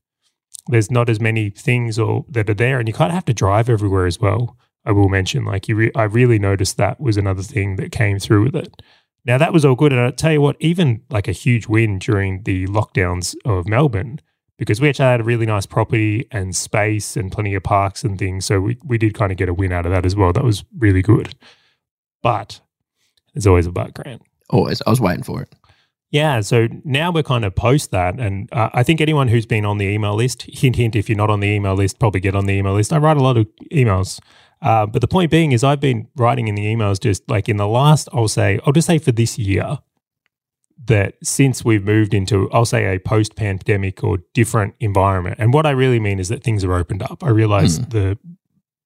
There's 0.67 0.91
not 0.91 1.09
as 1.09 1.19
many 1.19 1.49
things 1.49 1.99
or 1.99 2.25
that 2.29 2.49
are 2.49 2.53
there, 2.53 2.79
and 2.79 2.87
you 2.87 2.93
kind 2.93 3.09
of 3.09 3.15
have 3.15 3.25
to 3.25 3.33
drive 3.33 3.69
everywhere 3.69 4.05
as 4.05 4.19
well. 4.19 4.57
I 4.85 4.91
will 4.91 5.09
mention, 5.09 5.45
like, 5.45 5.67
you, 5.67 5.75
re- 5.75 5.91
I 5.95 6.03
really 6.03 6.39
noticed 6.39 6.77
that 6.77 6.99
was 6.99 7.17
another 7.17 7.43
thing 7.43 7.77
that 7.77 7.91
came 7.91 8.19
through 8.19 8.43
with 8.43 8.55
it. 8.55 8.81
Now 9.25 9.37
that 9.37 9.53
was 9.53 9.63
all 9.63 9.75
good, 9.75 9.93
and 9.93 10.01
I 10.01 10.11
tell 10.11 10.33
you 10.33 10.41
what, 10.41 10.57
even 10.59 11.03
like 11.09 11.27
a 11.27 11.31
huge 11.33 11.67
win 11.67 11.99
during 11.99 12.43
the 12.43 12.67
lockdowns 12.67 13.35
of 13.45 13.67
Melbourne, 13.67 14.19
because 14.57 14.81
we 14.81 14.89
actually 14.89 15.05
had 15.05 15.21
a 15.21 15.23
really 15.23 15.45
nice 15.45 15.65
property 15.65 16.27
and 16.31 16.55
space 16.55 17.15
and 17.15 17.31
plenty 17.31 17.55
of 17.55 17.63
parks 17.63 18.03
and 18.03 18.19
things. 18.19 18.45
So 18.45 18.59
we, 18.59 18.77
we 18.83 18.97
did 18.97 19.13
kind 19.13 19.31
of 19.31 19.37
get 19.37 19.49
a 19.49 19.53
win 19.53 19.71
out 19.71 19.85
of 19.85 19.91
that 19.93 20.05
as 20.05 20.15
well. 20.15 20.33
That 20.33 20.43
was 20.43 20.65
really 20.77 21.01
good. 21.01 21.35
But 22.21 22.59
there's 23.33 23.47
always 23.47 23.65
a 23.65 23.71
but, 23.71 23.93
Grant. 23.93 24.21
Always. 24.49 24.81
I 24.85 24.89
was 24.89 25.01
waiting 25.01 25.23
for 25.23 25.41
it. 25.41 25.53
Yeah. 26.13 26.39
So 26.39 26.69
now 26.85 27.11
we're 27.11 27.23
kind 27.23 27.43
of 27.43 27.53
post 27.53 27.91
that. 27.91 28.17
And 28.17 28.47
uh, 28.53 28.69
I 28.73 28.83
think 28.83 29.01
anyone 29.01 29.27
who's 29.27 29.45
been 29.45 29.65
on 29.65 29.79
the 29.79 29.87
email 29.87 30.15
list, 30.15 30.43
hint, 30.47 30.77
hint, 30.77 30.95
if 30.95 31.09
you're 31.09 31.17
not 31.17 31.29
on 31.29 31.41
the 31.41 31.49
email 31.49 31.73
list, 31.73 31.99
probably 31.99 32.21
get 32.21 32.35
on 32.35 32.45
the 32.45 32.53
email 32.53 32.73
list. 32.73 32.93
I 32.93 32.97
write 32.99 33.17
a 33.17 33.21
lot 33.23 33.35
of 33.35 33.47
emails 33.73 34.21
uh, 34.63 34.85
but 34.85 35.01
the 35.01 35.07
point 35.09 35.29
being 35.29 35.51
is, 35.51 35.61
I've 35.61 35.81
been 35.81 36.07
writing 36.15 36.47
in 36.47 36.55
the 36.55 36.63
emails 36.63 36.99
just 36.99 37.29
like 37.29 37.49
in 37.49 37.57
the 37.57 37.67
last, 37.67 38.07
I'll 38.13 38.29
say, 38.29 38.59
I'll 38.65 38.71
just 38.71 38.87
say 38.87 38.97
for 38.97 39.11
this 39.11 39.37
year, 39.37 39.79
that 40.85 41.15
since 41.21 41.65
we've 41.65 41.83
moved 41.83 42.13
into, 42.13 42.49
I'll 42.51 42.65
say, 42.65 42.95
a 42.95 42.99
post 42.99 43.35
pandemic 43.35 44.03
or 44.03 44.19
different 44.33 44.75
environment. 44.79 45.35
And 45.37 45.53
what 45.53 45.65
I 45.65 45.71
really 45.71 45.99
mean 45.99 46.17
is 46.17 46.29
that 46.29 46.43
things 46.43 46.63
are 46.63 46.73
opened 46.73 47.03
up. 47.03 47.23
I 47.23 47.29
realize 47.29 47.79
mm. 47.79 47.89
the 47.89 48.17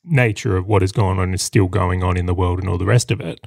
nature 0.04 0.58
of 0.58 0.66
what 0.66 0.82
is 0.82 0.92
going 0.92 1.20
on 1.20 1.34
is 1.36 1.44
still 1.44 1.68
going 1.68 2.04
on 2.04 2.18
in 2.18 2.26
the 2.26 2.34
world 2.34 2.60
and 2.60 2.68
all 2.68 2.80
the 2.80 2.86
rest 2.86 3.12
of 3.12 3.22
it. 3.22 3.46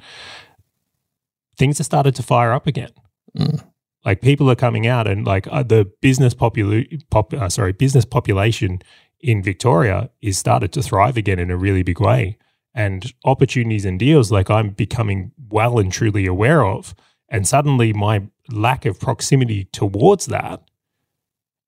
Things 1.57 1.79
have 1.79 1.85
started 1.85 2.15
to 2.15 2.23
fire 2.23 2.53
up 2.53 2.65
again. 2.65 2.91
Mm. 3.37 3.61
Like 4.05 4.21
people 4.21 4.49
are 4.49 4.55
coming 4.55 4.87
out 4.87 5.07
and 5.07 5.25
like 5.25 5.47
uh, 5.51 5.63
the 5.63 5.91
business 6.01 6.33
popula- 6.33 7.01
pop, 7.09 7.33
uh, 7.33 7.49
sorry, 7.49 7.71
business 7.71 8.05
population 8.05 8.81
in 9.19 9.43
Victoria 9.43 10.09
is 10.21 10.37
started 10.37 10.71
to 10.73 10.81
thrive 10.81 11.17
again 11.17 11.39
in 11.39 11.51
a 11.51 11.57
really 11.57 11.83
big 11.83 11.99
way. 11.99 12.37
And 12.73 13.13
opportunities 13.25 13.85
and 13.85 13.99
deals 13.99 14.31
like 14.31 14.49
I'm 14.49 14.69
becoming 14.69 15.31
well 15.49 15.77
and 15.77 15.91
truly 15.91 16.25
aware 16.25 16.65
of. 16.65 16.95
And 17.29 17.47
suddenly 17.47 17.93
my 17.93 18.23
lack 18.49 18.85
of 18.85 18.99
proximity 18.99 19.65
towards 19.65 20.25
that 20.27 20.61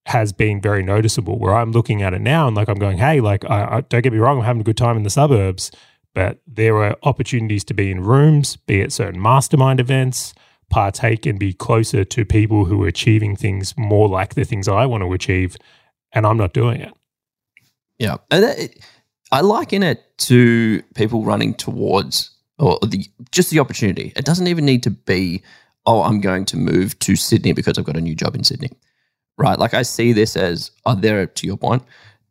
has 0.05 0.33
been 0.33 0.61
very 0.61 0.83
noticeable 0.83 1.39
where 1.39 1.55
I'm 1.55 1.71
looking 1.71 2.01
at 2.01 2.13
it 2.13 2.21
now 2.21 2.47
and 2.47 2.55
like 2.55 2.67
I'm 2.67 2.79
going, 2.79 2.97
hey, 2.97 3.21
like, 3.21 3.45
I, 3.45 3.77
I, 3.77 3.81
don't 3.81 4.01
get 4.01 4.11
me 4.11 4.19
wrong, 4.19 4.39
I'm 4.39 4.45
having 4.45 4.61
a 4.61 4.65
good 4.65 4.77
time 4.77 4.97
in 4.97 5.03
the 5.03 5.09
suburbs, 5.09 5.71
but 6.13 6.39
there 6.45 6.75
are 6.77 6.97
opportunities 7.03 7.63
to 7.65 7.73
be 7.73 7.89
in 7.89 8.01
rooms, 8.03 8.57
be 8.57 8.81
it 8.81 8.91
certain 8.91 9.21
mastermind 9.21 9.79
events, 9.79 10.33
partake 10.73 11.27
and 11.27 11.37
be 11.37 11.53
closer 11.53 12.03
to 12.03 12.25
people 12.25 12.65
who 12.65 12.83
are 12.83 12.87
achieving 12.87 13.35
things 13.35 13.77
more 13.77 14.09
like 14.09 14.33
the 14.33 14.43
things 14.43 14.67
I 14.67 14.87
want 14.87 15.03
to 15.03 15.13
achieve, 15.13 15.55
and 16.11 16.25
I'm 16.25 16.37
not 16.37 16.51
doing 16.51 16.81
it. 16.81 16.91
Yeah, 17.99 18.17
and 18.31 18.43
it, 18.43 18.79
I 19.31 19.41
liken 19.41 19.83
it 19.83 20.01
to 20.29 20.81
people 20.95 21.23
running 21.23 21.53
towards 21.53 22.31
or 22.57 22.79
the 22.81 23.05
just 23.31 23.51
the 23.51 23.59
opportunity. 23.59 24.13
It 24.15 24.25
doesn't 24.25 24.47
even 24.47 24.65
need 24.65 24.81
to 24.83 24.89
be, 24.89 25.43
oh, 25.85 26.01
I'm 26.01 26.19
going 26.21 26.45
to 26.45 26.57
move 26.57 26.97
to 26.99 27.15
Sydney 27.15 27.53
because 27.53 27.77
I've 27.77 27.85
got 27.85 27.95
a 27.95 28.01
new 28.01 28.15
job 28.15 28.33
in 28.35 28.43
Sydney, 28.43 28.71
right? 29.37 29.59
Like 29.59 29.75
I 29.75 29.83
see 29.83 30.11
this 30.11 30.35
as, 30.35 30.71
are 30.87 30.95
there, 30.95 31.27
to 31.27 31.47
your 31.47 31.57
point, 31.57 31.83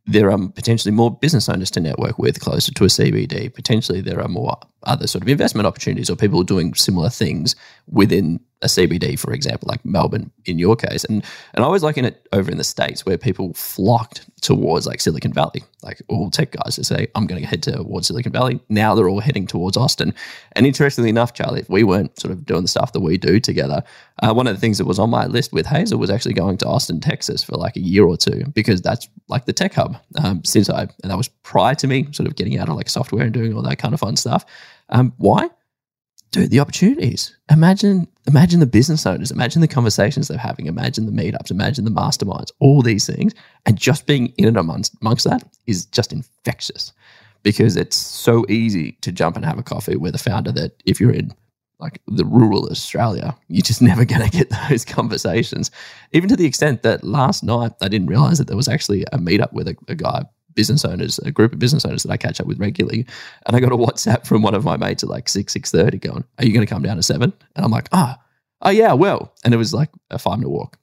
there 0.04 0.32
are 0.32 0.48
potentially 0.48 0.92
more 0.92 1.16
business 1.16 1.48
owners 1.48 1.70
to 1.72 1.80
network 1.80 2.18
with 2.18 2.40
closer 2.40 2.72
to 2.72 2.84
a 2.84 2.88
CBD. 2.88 3.54
Potentially, 3.54 4.00
there 4.00 4.20
are 4.20 4.26
more 4.26 4.58
other 4.84 5.06
sort 5.06 5.22
of 5.22 5.28
investment 5.28 5.66
opportunities 5.66 6.10
or 6.10 6.16
people 6.16 6.42
doing 6.42 6.74
similar 6.74 7.08
things 7.08 7.54
within 7.86 8.40
a 8.62 8.66
CBD, 8.66 9.18
for 9.18 9.32
example, 9.32 9.68
like 9.68 9.84
Melbourne 9.84 10.30
in 10.44 10.58
your 10.58 10.76
case. 10.76 11.04
And 11.04 11.24
and 11.54 11.64
I 11.64 11.68
was 11.68 11.82
liking 11.82 12.04
it 12.04 12.26
over 12.32 12.50
in 12.50 12.58
the 12.58 12.64
States 12.64 13.04
where 13.04 13.18
people 13.18 13.52
flocked 13.54 14.28
towards 14.40 14.86
like 14.86 15.00
Silicon 15.00 15.32
Valley, 15.32 15.62
like 15.82 16.00
all 16.08 16.30
tech 16.30 16.52
guys 16.52 16.76
to 16.76 16.84
say, 16.84 17.08
I'm 17.14 17.26
going 17.26 17.40
to 17.40 17.46
head 17.46 17.62
towards 17.62 18.06
Silicon 18.06 18.32
Valley. 18.32 18.60
Now 18.68 18.94
they're 18.94 19.08
all 19.08 19.20
heading 19.20 19.46
towards 19.46 19.76
Austin. 19.76 20.14
And 20.52 20.66
interestingly 20.66 21.10
enough, 21.10 21.34
Charlie, 21.34 21.60
if 21.60 21.68
we 21.68 21.84
weren't 21.84 22.18
sort 22.18 22.32
of 22.32 22.44
doing 22.46 22.62
the 22.62 22.68
stuff 22.68 22.92
that 22.92 23.00
we 23.00 23.18
do 23.18 23.40
together, 23.40 23.82
uh, 24.22 24.32
one 24.32 24.46
of 24.46 24.54
the 24.54 24.60
things 24.60 24.78
that 24.78 24.84
was 24.84 24.98
on 24.98 25.10
my 25.10 25.26
list 25.26 25.52
with 25.52 25.66
Hazel 25.66 25.98
was 25.98 26.10
actually 26.10 26.34
going 26.34 26.56
to 26.58 26.66
Austin, 26.66 27.00
Texas 27.00 27.42
for 27.42 27.56
like 27.56 27.76
a 27.76 27.80
year 27.80 28.04
or 28.04 28.16
two 28.16 28.44
because 28.54 28.80
that's 28.80 29.08
like 29.28 29.46
the 29.46 29.52
tech 29.52 29.74
hub 29.74 29.96
um, 30.22 30.44
since 30.44 30.70
I, 30.70 30.82
and 30.82 31.10
that 31.10 31.16
was 31.16 31.28
prior 31.28 31.74
to 31.76 31.86
me 31.86 32.08
sort 32.12 32.28
of 32.28 32.36
getting 32.36 32.58
out 32.58 32.68
of 32.68 32.76
like 32.76 32.88
software 32.88 33.24
and 33.24 33.32
doing 33.32 33.54
all 33.54 33.62
that 33.62 33.78
kind 33.78 33.94
of 33.94 34.00
fun 34.00 34.16
stuff. 34.16 34.44
Um, 34.92 35.12
why? 35.16 35.48
Dude, 36.30 36.50
the 36.50 36.60
opportunities. 36.60 37.36
Imagine, 37.50 38.06
imagine 38.26 38.60
the 38.60 38.66
business 38.66 39.04
owners. 39.04 39.30
Imagine 39.30 39.60
the 39.60 39.68
conversations 39.68 40.28
they're 40.28 40.38
having. 40.38 40.66
Imagine 40.66 41.04
the 41.04 41.12
meetups. 41.12 41.50
Imagine 41.50 41.84
the 41.84 41.90
masterminds. 41.90 42.52
All 42.60 42.80
these 42.80 43.06
things, 43.06 43.34
and 43.66 43.76
just 43.76 44.06
being 44.06 44.32
in 44.38 44.46
and 44.48 44.56
amongst, 44.56 44.96
amongst 45.02 45.24
that 45.24 45.42
is 45.66 45.84
just 45.86 46.12
infectious, 46.12 46.92
because 47.42 47.76
it's 47.76 47.96
so 47.96 48.46
easy 48.48 48.92
to 49.02 49.12
jump 49.12 49.36
and 49.36 49.44
have 49.44 49.58
a 49.58 49.62
coffee 49.62 49.96
with 49.96 50.14
a 50.14 50.18
founder 50.18 50.52
that 50.52 50.82
if 50.86 51.00
you're 51.00 51.12
in 51.12 51.34
like 51.78 52.00
the 52.06 52.24
rural 52.24 52.68
Australia, 52.70 53.36
you're 53.48 53.62
just 53.62 53.82
never 53.90 54.04
going 54.04 54.22
to 54.22 54.30
get 54.30 54.48
those 54.68 54.84
conversations. 54.84 55.70
Even 56.12 56.28
to 56.28 56.36
the 56.36 56.46
extent 56.46 56.82
that 56.82 57.04
last 57.04 57.42
night 57.42 57.72
I 57.82 57.88
didn't 57.88 58.06
realize 58.06 58.38
that 58.38 58.46
there 58.46 58.56
was 58.56 58.68
actually 58.68 59.02
a 59.12 59.18
meetup 59.18 59.52
with 59.52 59.68
a, 59.68 59.76
a 59.88 59.94
guy 59.94 60.22
business 60.54 60.84
owners, 60.84 61.18
a 61.20 61.30
group 61.30 61.52
of 61.52 61.58
business 61.58 61.84
owners 61.84 62.02
that 62.02 62.12
I 62.12 62.16
catch 62.16 62.40
up 62.40 62.46
with 62.46 62.58
regularly. 62.58 63.06
And 63.46 63.56
I 63.56 63.60
got 63.60 63.72
a 63.72 63.76
WhatsApp 63.76 64.26
from 64.26 64.42
one 64.42 64.54
of 64.54 64.64
my 64.64 64.76
mates 64.76 65.02
at 65.02 65.08
like 65.08 65.28
six, 65.28 65.52
six 65.52 65.70
thirty 65.70 65.98
going, 65.98 66.24
Are 66.38 66.44
you 66.44 66.52
gonna 66.52 66.66
come 66.66 66.82
down 66.82 66.96
to 66.96 67.02
seven? 67.02 67.32
And 67.56 67.64
I'm 67.64 67.70
like, 67.70 67.88
ah, 67.92 68.18
oh, 68.18 68.22
oh 68.62 68.70
yeah, 68.70 68.92
well. 68.92 69.32
And 69.44 69.54
it 69.54 69.58
was 69.58 69.74
like 69.74 69.90
a 70.10 70.18
five 70.18 70.38
minute 70.38 70.50
walk. 70.50 70.78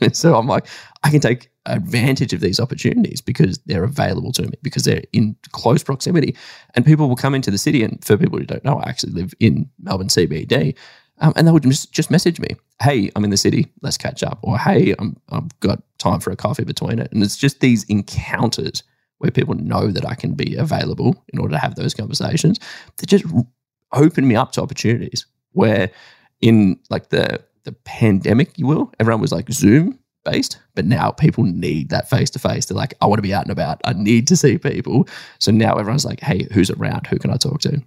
and 0.00 0.16
so 0.16 0.36
I'm 0.36 0.46
like, 0.46 0.66
I 1.02 1.10
can 1.10 1.20
take 1.20 1.50
advantage 1.66 2.32
of 2.32 2.40
these 2.40 2.58
opportunities 2.58 3.20
because 3.20 3.58
they're 3.66 3.84
available 3.84 4.32
to 4.32 4.42
me, 4.42 4.54
because 4.62 4.82
they're 4.82 5.02
in 5.12 5.36
close 5.52 5.82
proximity. 5.82 6.36
And 6.74 6.84
people 6.84 7.08
will 7.08 7.16
come 7.16 7.34
into 7.34 7.50
the 7.50 7.58
city. 7.58 7.82
And 7.82 8.04
for 8.04 8.16
people 8.16 8.38
who 8.38 8.44
don't 8.44 8.64
know, 8.64 8.78
I 8.78 8.88
actually 8.88 9.12
live 9.12 9.34
in 9.40 9.70
Melbourne 9.80 10.08
CBD. 10.08 10.76
Um, 11.22 11.32
and 11.36 11.46
they 11.46 11.52
would 11.52 11.62
just, 11.62 11.92
just 11.92 12.10
message 12.10 12.40
me, 12.40 12.48
"Hey, 12.82 13.10
I'm 13.14 13.24
in 13.24 13.30
the 13.30 13.36
city. 13.36 13.72
Let's 13.80 13.96
catch 13.96 14.22
up," 14.22 14.40
or 14.42 14.58
"Hey, 14.58 14.94
I'm 14.98 15.16
I've 15.30 15.58
got 15.60 15.82
time 15.98 16.20
for 16.20 16.32
a 16.32 16.36
coffee 16.36 16.64
between 16.64 16.98
it." 16.98 17.10
And 17.12 17.22
it's 17.22 17.36
just 17.36 17.60
these 17.60 17.84
encounters 17.84 18.82
where 19.18 19.30
people 19.30 19.54
know 19.54 19.86
that 19.86 20.04
I 20.04 20.14
can 20.14 20.34
be 20.34 20.56
available 20.56 21.24
in 21.32 21.38
order 21.38 21.52
to 21.52 21.58
have 21.60 21.76
those 21.76 21.94
conversations 21.94 22.58
that 22.96 23.06
just 23.06 23.24
open 23.92 24.26
me 24.26 24.34
up 24.34 24.52
to 24.52 24.62
opportunities. 24.62 25.24
Where 25.52 25.90
in 26.40 26.78
like 26.90 27.10
the 27.10 27.40
the 27.64 27.72
pandemic, 27.84 28.58
you 28.58 28.66
will, 28.66 28.92
everyone 28.98 29.20
was 29.20 29.32
like 29.32 29.48
Zoom 29.52 29.98
based, 30.24 30.58
but 30.74 30.84
now 30.84 31.10
people 31.10 31.44
need 31.44 31.90
that 31.90 32.10
face 32.10 32.30
to 32.30 32.40
face. 32.40 32.66
They're 32.66 32.76
like, 32.76 32.94
I 33.00 33.06
want 33.06 33.18
to 33.18 33.22
be 33.22 33.34
out 33.34 33.44
and 33.44 33.52
about. 33.52 33.80
I 33.84 33.92
need 33.92 34.26
to 34.28 34.36
see 34.36 34.58
people. 34.58 35.08
So 35.38 35.52
now 35.52 35.76
everyone's 35.76 36.04
like, 36.04 36.20
hey, 36.20 36.48
who's 36.52 36.70
around? 36.70 37.06
Who 37.06 37.18
can 37.18 37.30
I 37.30 37.36
talk 37.36 37.60
to? 37.62 37.80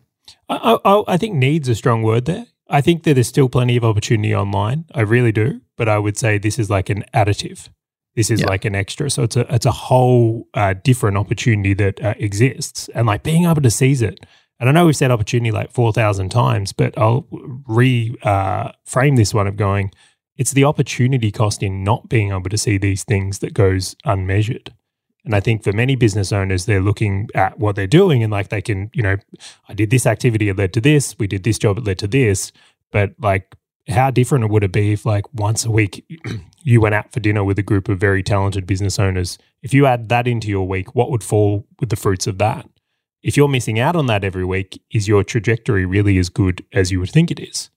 I, 0.50 0.78
I, 0.86 1.04
I 1.08 1.18
think 1.18 1.36
needs 1.36 1.68
a 1.68 1.76
strong 1.76 2.04
word 2.04 2.26
there. 2.26 2.46
I 2.68 2.82
think 2.82 3.04
that 3.04 3.14
there's 3.14 3.28
still 3.28 3.50
plenty 3.50 3.78
of 3.78 3.84
opportunity 3.84 4.36
online. 4.36 4.86
I 4.94 5.02
really 5.02 5.32
do, 5.32 5.62
but 5.78 5.88
I 5.88 6.00
would 6.00 6.18
say 6.18 6.38
this 6.38 6.58
is 6.58 6.70
like 6.70 6.90
an 6.90 7.04
additive. 7.14 7.70
This 8.16 8.32
is 8.32 8.42
yeah. 8.42 8.48
like 8.48 8.66
an 8.66 8.76
extra. 8.76 9.10
So 9.10 9.24
it's 9.24 9.36
a 9.36 9.54
it's 9.54 9.66
a 9.66 9.72
whole 9.72 10.48
uh, 10.54 10.74
different 10.84 11.18
opportunity 11.18 11.74
that 11.76 12.02
uh, 12.02 12.14
exists, 12.18 12.90
and 12.96 13.06
like 13.06 13.24
being 13.24 13.46
able 13.46 13.62
to 13.62 13.70
seize 13.70 14.02
it. 14.02 14.26
And 14.60 14.70
I 14.70 14.72
know 14.72 14.86
we've 14.86 14.96
said 14.96 15.12
opportunity 15.12 15.52
like 15.52 15.72
four 15.72 15.92
thousand 15.92 16.30
times, 16.30 16.72
but 16.72 16.98
I'll 16.98 17.24
reframe 17.68 18.24
uh, 18.24 19.16
this 19.16 19.34
one 19.34 19.48
of 19.48 19.58
going. 19.58 19.92
It's 20.38 20.52
the 20.52 20.64
opportunity 20.64 21.32
cost 21.32 21.62
in 21.62 21.84
not 21.84 22.10
being 22.10 22.32
able 22.32 22.50
to 22.50 22.58
see 22.58 22.78
these 22.78 23.04
things 23.04 23.40
that 23.40 23.54
goes 23.54 23.96
unmeasured. 24.06 24.74
And 25.26 25.36
I 25.36 25.40
think 25.40 25.64
for 25.64 25.74
many 25.74 25.96
business 25.96 26.32
owners, 26.32 26.66
they're 26.66 26.82
looking 26.82 27.30
at 27.34 27.60
what 27.60 27.76
they're 27.76 27.88
doing 27.88 28.24
and 28.24 28.32
like 28.32 28.50
they 28.50 28.62
can, 28.62 28.92
you 28.94 29.02
know, 29.02 29.18
I 29.68 29.74
did 29.74 29.90
this 29.90 30.06
activity, 30.06 30.50
it 30.50 30.58
led 30.58 30.72
to 30.74 30.82
this. 30.82 31.18
We 31.18 31.28
did 31.28 31.44
this 31.44 31.58
job, 31.58 31.80
it 31.80 31.84
led 31.84 32.00
to 32.00 32.08
this. 32.08 32.52
But 32.92 33.16
like, 33.20 33.56
how 33.88 34.12
different 34.12 34.50
would 34.50 34.64
it 34.64 34.72
be 34.72 34.94
if 34.94 35.06
like 35.06 35.32
once 35.34 35.66
a 35.66 35.72
week 35.72 36.06
you 36.64 36.80
went 36.82 36.96
out 36.96 37.12
for 37.12 37.20
dinner 37.20 37.44
with 37.44 37.60
a 37.60 37.64
group 37.64 37.90
of 37.90 38.00
very 38.00 38.22
talented 38.22 38.68
business 38.68 39.00
owners? 39.00 39.38
If 39.64 39.74
you 39.74 39.88
add 39.88 40.10
that 40.10 40.28
into 40.28 40.48
your 40.48 40.68
week, 40.68 40.96
what 40.96 41.10
would 41.12 41.24
fall 41.24 41.68
with 41.80 41.90
the 41.90 41.96
fruits 41.96 42.28
of 42.28 42.38
that? 42.38 42.70
If 43.24 43.36
you're 43.36 43.48
missing 43.48 43.80
out 43.80 43.96
on 43.96 44.06
that 44.06 44.24
every 44.24 44.46
week, 44.46 44.80
is 44.94 45.08
your 45.08 45.24
trajectory 45.24 45.86
really 45.86 46.20
as 46.20 46.30
good 46.30 46.64
as 46.72 46.92
you 46.92 47.00
would 47.00 47.10
think 47.10 47.32
it 47.32 47.40
is? 47.40 47.72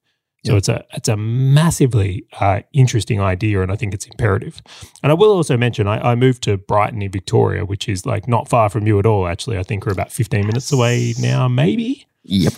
So 0.48 0.54
yep. 0.54 0.58
it's 0.58 0.68
a 0.70 0.84
it's 0.94 1.08
a 1.08 1.16
massively 1.16 2.24
uh, 2.40 2.60
interesting 2.72 3.20
idea, 3.20 3.60
and 3.60 3.70
I 3.70 3.76
think 3.76 3.92
it's 3.92 4.06
imperative. 4.06 4.62
And 5.02 5.12
I 5.12 5.14
will 5.14 5.30
also 5.30 5.58
mention 5.58 5.86
I, 5.86 6.12
I, 6.12 6.14
moved 6.14 6.42
to 6.44 6.56
Brighton 6.56 7.02
in 7.02 7.10
Victoria, 7.10 7.66
which 7.66 7.86
is 7.86 8.06
like 8.06 8.26
not 8.26 8.48
far 8.48 8.70
from 8.70 8.86
you 8.86 8.98
at 8.98 9.04
all. 9.04 9.28
Actually, 9.28 9.58
I 9.58 9.62
think 9.62 9.84
we're 9.84 9.92
about 9.92 10.10
fifteen 10.10 10.46
minutes 10.46 10.72
away 10.72 11.12
now, 11.18 11.48
maybe. 11.48 12.06
Yep. 12.22 12.54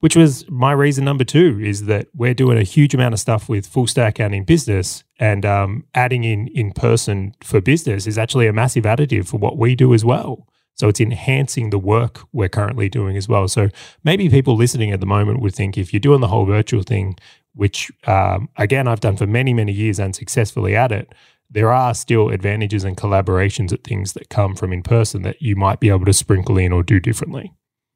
Which 0.00 0.14
was 0.14 0.46
my 0.50 0.72
reason 0.72 1.06
number 1.06 1.24
two 1.24 1.58
is 1.62 1.86
that 1.86 2.08
we're 2.12 2.34
doing 2.34 2.58
a 2.58 2.64
huge 2.64 2.92
amount 2.92 3.14
of 3.14 3.20
stuff 3.20 3.48
with 3.48 3.66
full 3.66 3.86
stack 3.86 4.20
and 4.20 4.34
in 4.34 4.44
business, 4.44 5.02
and 5.18 5.46
um, 5.46 5.84
adding 5.94 6.24
in 6.24 6.48
in 6.48 6.72
person 6.72 7.34
for 7.42 7.62
business 7.62 8.06
is 8.06 8.18
actually 8.18 8.46
a 8.46 8.52
massive 8.52 8.84
additive 8.84 9.26
for 9.26 9.38
what 9.38 9.56
we 9.56 9.74
do 9.74 9.94
as 9.94 10.04
well. 10.04 10.46
So 10.74 10.88
it's 10.88 11.00
enhancing 11.00 11.70
the 11.70 11.78
work 11.78 12.20
we're 12.32 12.48
currently 12.48 12.88
doing 12.88 13.16
as 13.16 13.28
well. 13.28 13.46
So 13.48 13.68
maybe 14.04 14.28
people 14.28 14.56
listening 14.56 14.90
at 14.90 15.00
the 15.00 15.06
moment 15.06 15.40
would 15.40 15.54
think 15.54 15.76
if 15.76 15.92
you're 15.92 16.00
doing 16.00 16.20
the 16.20 16.28
whole 16.28 16.46
virtual 16.46 16.82
thing, 16.82 17.16
which 17.54 17.92
um, 18.06 18.48
again, 18.56 18.88
I've 18.88 19.00
done 19.00 19.16
for 19.16 19.26
many, 19.26 19.52
many 19.52 19.72
years 19.72 20.00
and 20.00 20.16
successfully 20.16 20.74
at 20.74 20.90
it, 20.90 21.14
there 21.50 21.70
are 21.70 21.94
still 21.94 22.30
advantages 22.30 22.82
and 22.82 22.96
collaborations 22.96 23.72
at 23.72 23.84
things 23.84 24.14
that 24.14 24.30
come 24.30 24.54
from 24.54 24.72
in 24.72 24.82
person 24.82 25.22
that 25.22 25.42
you 25.42 25.54
might 25.54 25.80
be 25.80 25.90
able 25.90 26.06
to 26.06 26.12
sprinkle 26.12 26.56
in 26.56 26.72
or 26.72 26.82
do 26.82 26.98
differently. 26.98 27.52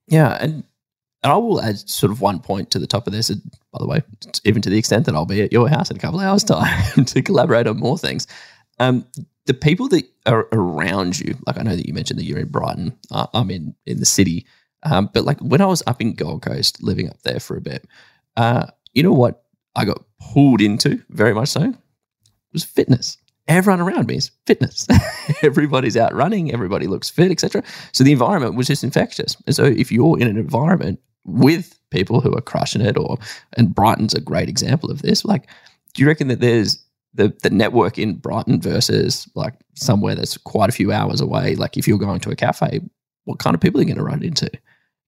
Yeah. 0.08 0.36
And, 0.40 0.62
and 1.22 1.32
I 1.32 1.36
will 1.36 1.62
add 1.62 1.78
sort 1.88 2.12
of 2.12 2.20
one 2.20 2.38
point 2.38 2.70
to 2.72 2.78
the 2.78 2.86
top 2.86 3.06
of 3.06 3.14
this. 3.14 3.30
And 3.30 3.42
by 3.72 3.78
the 3.80 3.86
way, 3.86 4.02
even 4.44 4.60
to 4.62 4.70
the 4.70 4.78
extent 4.78 5.06
that 5.06 5.14
I'll 5.14 5.24
be 5.24 5.42
at 5.42 5.52
your 5.52 5.68
house 5.68 5.90
in 5.90 5.96
a 5.96 6.00
couple 6.00 6.20
of 6.20 6.26
hours' 6.26 6.44
time 6.94 7.04
to 7.06 7.22
collaborate 7.22 7.66
on 7.66 7.78
more 7.78 7.96
things. 7.96 8.26
Um, 8.78 9.06
the 9.46 9.54
people 9.54 9.88
that 9.88 10.04
are 10.26 10.48
around 10.52 11.18
you, 11.18 11.36
like 11.46 11.58
I 11.58 11.62
know 11.62 11.76
that 11.76 11.86
you 11.86 11.94
mentioned 11.94 12.18
that 12.18 12.24
you're 12.24 12.38
in 12.38 12.48
Brighton, 12.48 12.96
uh, 13.10 13.26
I'm 13.32 13.50
in 13.50 13.74
in 13.86 14.00
the 14.00 14.06
city, 14.06 14.46
um, 14.82 15.10
but 15.12 15.24
like 15.24 15.40
when 15.40 15.60
I 15.60 15.66
was 15.66 15.82
up 15.86 16.00
in 16.00 16.14
Gold 16.14 16.42
Coast, 16.42 16.82
living 16.82 17.08
up 17.08 17.22
there 17.22 17.40
for 17.40 17.56
a 17.56 17.60
bit, 17.60 17.86
uh, 18.36 18.66
you 18.92 19.02
know 19.02 19.12
what 19.12 19.44
I 19.74 19.84
got 19.84 20.02
pulled 20.20 20.60
into 20.60 21.02
very 21.10 21.34
much 21.34 21.48
so 21.48 21.74
was 22.52 22.64
fitness. 22.64 23.18
Everyone 23.48 23.80
around 23.80 24.08
me 24.08 24.16
is 24.16 24.32
fitness. 24.46 24.88
Everybody's 25.42 25.96
out 25.96 26.14
running. 26.14 26.52
Everybody 26.52 26.88
looks 26.88 27.08
fit, 27.08 27.30
etc. 27.30 27.62
So 27.92 28.02
the 28.02 28.12
environment 28.12 28.56
was 28.56 28.66
just 28.66 28.82
infectious. 28.82 29.36
And 29.46 29.54
so 29.54 29.64
if 29.64 29.92
you're 29.92 30.18
in 30.18 30.26
an 30.26 30.36
environment 30.36 30.98
with 31.24 31.78
people 31.90 32.20
who 32.20 32.34
are 32.34 32.40
crushing 32.40 32.82
it, 32.82 32.96
or 32.96 33.18
and 33.56 33.74
Brighton's 33.74 34.14
a 34.14 34.20
great 34.20 34.48
example 34.48 34.90
of 34.90 35.02
this, 35.02 35.24
like, 35.24 35.48
do 35.94 36.02
you 36.02 36.08
reckon 36.08 36.26
that 36.28 36.40
there's 36.40 36.84
the 37.16 37.36
the 37.42 37.50
network 37.50 37.98
in 37.98 38.14
Brighton 38.14 38.60
versus 38.60 39.28
like 39.34 39.54
somewhere 39.74 40.14
that's 40.14 40.36
quite 40.36 40.68
a 40.68 40.72
few 40.72 40.92
hours 40.92 41.20
away. 41.20 41.56
Like 41.56 41.76
if 41.76 41.88
you're 41.88 41.98
going 41.98 42.20
to 42.20 42.30
a 42.30 42.36
cafe, 42.36 42.80
what 43.24 43.38
kind 43.38 43.54
of 43.54 43.60
people 43.60 43.80
are 43.80 43.82
you 43.82 43.88
going 43.88 43.98
to 43.98 44.04
run 44.04 44.22
into? 44.22 44.48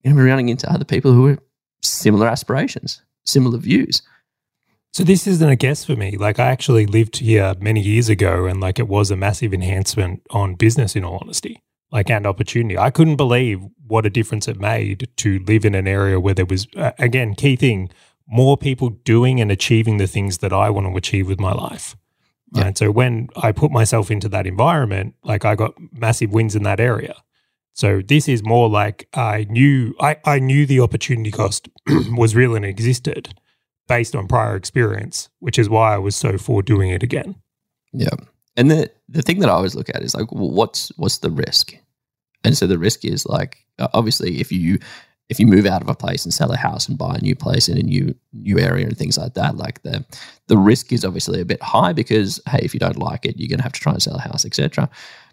You're 0.01 0.13
going 0.13 0.17
to 0.17 0.23
be 0.23 0.29
running 0.29 0.49
into 0.49 0.71
other 0.71 0.85
people 0.85 1.11
who 1.13 1.27
are 1.27 1.37
similar 1.81 2.27
aspirations, 2.27 3.01
similar 3.25 3.57
views. 3.57 4.01
So 4.91 5.03
this 5.03 5.27
isn't 5.27 5.49
a 5.49 5.55
guess 5.55 5.85
for 5.85 5.95
me. 5.95 6.17
Like 6.17 6.39
I 6.39 6.47
actually 6.47 6.85
lived 6.85 7.17
here 7.17 7.53
many 7.59 7.81
years 7.81 8.09
ago, 8.09 8.45
and 8.45 8.59
like 8.59 8.79
it 8.79 8.87
was 8.87 9.11
a 9.11 9.15
massive 9.15 9.53
enhancement 9.53 10.21
on 10.31 10.55
business. 10.55 10.95
In 10.95 11.03
all 11.03 11.19
honesty, 11.21 11.61
like 11.91 12.09
and 12.09 12.25
opportunity, 12.25 12.77
I 12.77 12.89
couldn't 12.89 13.17
believe 13.17 13.61
what 13.87 14.05
a 14.05 14.09
difference 14.09 14.47
it 14.47 14.59
made 14.59 15.07
to 15.17 15.39
live 15.47 15.65
in 15.65 15.75
an 15.75 15.87
area 15.87 16.19
where 16.19 16.33
there 16.33 16.45
was 16.45 16.67
uh, 16.75 16.91
again 16.97 17.35
key 17.35 17.55
thing 17.55 17.91
more 18.29 18.57
people 18.57 18.89
doing 18.89 19.41
and 19.41 19.51
achieving 19.51 19.97
the 19.97 20.07
things 20.07 20.37
that 20.39 20.53
I 20.53 20.69
want 20.69 20.87
to 20.87 20.95
achieve 20.95 21.27
with 21.27 21.39
my 21.39 21.51
life. 21.51 21.95
Yeah. 22.53 22.67
And 22.67 22.77
so 22.77 22.91
when 22.91 23.29
I 23.35 23.51
put 23.51 23.71
myself 23.71 24.09
into 24.11 24.29
that 24.29 24.47
environment, 24.47 25.15
like 25.23 25.45
I 25.45 25.55
got 25.55 25.73
massive 25.91 26.31
wins 26.31 26.55
in 26.55 26.63
that 26.63 26.79
area. 26.79 27.15
So 27.73 28.01
this 28.01 28.27
is 28.27 28.43
more 28.43 28.69
like 28.69 29.07
I 29.13 29.45
knew 29.49 29.95
I, 29.99 30.17
I 30.25 30.39
knew 30.39 30.65
the 30.65 30.81
opportunity 30.81 31.31
cost 31.31 31.69
was 31.87 32.35
real 32.35 32.55
and 32.55 32.65
existed 32.65 33.33
based 33.87 34.15
on 34.15 34.27
prior 34.27 34.55
experience, 34.55 35.29
which 35.39 35.57
is 35.57 35.69
why 35.69 35.95
I 35.95 35.97
was 35.97 36.15
so 36.15 36.37
for 36.37 36.61
doing 36.61 36.89
it 36.89 37.03
again. 37.03 37.35
Yeah. 37.93 38.09
And 38.57 38.69
the 38.69 38.91
the 39.07 39.21
thing 39.21 39.39
that 39.39 39.49
I 39.49 39.53
always 39.53 39.75
look 39.75 39.89
at 39.89 40.01
is 40.01 40.13
like 40.13 40.31
well, 40.31 40.51
what's 40.51 40.91
what's 40.97 41.19
the 41.19 41.31
risk? 41.31 41.75
And 42.43 42.57
so 42.57 42.67
the 42.67 42.77
risk 42.77 43.05
is 43.05 43.25
like 43.25 43.57
obviously 43.93 44.41
if 44.41 44.51
you 44.51 44.79
if 45.29 45.39
you 45.39 45.45
move 45.45 45.65
out 45.65 45.81
of 45.81 45.87
a 45.87 45.95
place 45.95 46.25
and 46.25 46.33
sell 46.33 46.51
a 46.51 46.57
house 46.57 46.87
and 46.87 46.97
buy 46.97 47.15
a 47.15 47.21
new 47.21 47.35
place 47.35 47.69
in 47.69 47.77
a 47.77 47.83
new 47.83 48.13
new 48.33 48.59
area 48.59 48.87
and 48.87 48.97
things 48.97 49.17
like 49.17 49.35
that, 49.35 49.57
like 49.57 49.81
the 49.83 50.03
the 50.47 50.57
risk 50.57 50.91
is 50.91 51.05
obviously 51.05 51.39
a 51.39 51.45
bit 51.45 51.61
high 51.61 51.93
because 51.93 52.41
hey, 52.47 52.59
if 52.63 52.73
you 52.73 52.79
don't 52.79 52.97
like 52.97 53.25
it, 53.25 53.37
you're 53.37 53.49
gonna 53.49 53.63
have 53.63 53.73
to 53.73 53.79
try 53.79 53.93
and 53.93 54.01
sell 54.01 54.15
a 54.15 54.21
house, 54.21 54.45
etc. 54.45 54.89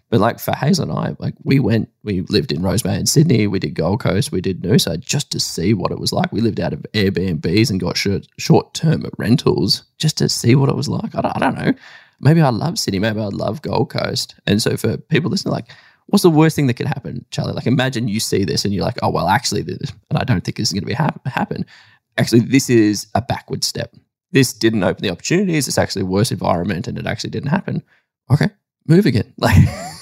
But 0.09 0.21
like 0.21 0.39
for 0.39 0.55
Hazel 0.55 0.89
and 0.89 0.97
I, 0.97 1.15
like 1.19 1.33
we 1.43 1.59
went, 1.59 1.89
we 2.03 2.21
lived 2.21 2.51
in 2.51 2.61
Rosemary 2.61 2.99
in 2.99 3.07
Sydney, 3.07 3.45
we 3.45 3.59
did 3.59 3.73
Gold 3.73 3.99
Coast, 3.99 4.31
we 4.31 4.39
did 4.39 4.61
Noosa 4.61 4.99
just 4.99 5.31
to 5.31 5.39
see 5.39 5.73
what 5.73 5.91
it 5.91 5.99
was 5.99 6.13
like. 6.13 6.31
We 6.31 6.39
lived 6.39 6.61
out 6.61 6.71
of 6.71 6.85
Airbnbs 6.93 7.69
and 7.69 7.79
got 7.79 7.97
short 7.97 8.27
short 8.37 8.73
term 8.73 9.05
rentals 9.17 9.83
just 9.97 10.17
to 10.19 10.29
see 10.29 10.55
what 10.55 10.69
it 10.69 10.75
was 10.75 10.87
like. 10.87 11.13
I 11.15 11.21
don't, 11.21 11.35
I 11.35 11.39
don't 11.39 11.57
know. 11.57 11.73
Maybe 12.19 12.41
I 12.41 12.49
love 12.49 12.79
Sydney, 12.79 12.99
maybe 12.99 13.19
I 13.19 13.25
love 13.25 13.61
Gold 13.61 13.89
Coast. 13.89 14.35
And 14.47 14.61
so 14.61 14.77
for 14.77 14.97
people 14.97 15.29
listening, 15.29 15.53
like, 15.53 15.69
what's 16.07 16.23
the 16.23 16.29
worst 16.29 16.55
thing 16.55 16.67
that 16.67 16.75
could 16.75 16.87
happen, 16.87 17.25
Charlie? 17.31 17.53
Like, 17.53 17.67
imagine 17.67 18.07
you 18.07 18.19
see 18.19 18.43
this 18.43 18.65
and 18.65 18.73
you're 18.73 18.83
like, 18.83 18.97
oh, 19.01 19.09
well, 19.09 19.27
actually, 19.27 19.61
this, 19.61 19.93
and 20.09 20.17
I 20.17 20.23
don't 20.23 20.43
think 20.43 20.57
this 20.57 20.69
is 20.69 20.73
going 20.73 20.83
to 20.83 20.87
be 20.87 20.93
ha- 20.93 21.15
happen. 21.25 21.65
Actually, 22.17 22.41
this 22.41 22.69
is 22.69 23.07
a 23.15 23.21
backward 23.21 23.63
step. 23.63 23.95
This 24.31 24.53
didn't 24.53 24.83
open 24.83 25.03
the 25.03 25.11
opportunities. 25.11 25.67
It's 25.67 25.77
actually 25.77 26.01
a 26.01 26.05
worse 26.05 26.31
environment 26.31 26.87
and 26.87 26.97
it 26.97 27.07
actually 27.07 27.29
didn't 27.29 27.49
happen. 27.49 27.83
Okay, 28.31 28.49
move 28.87 29.05
again. 29.05 29.33
Like, 29.37 29.57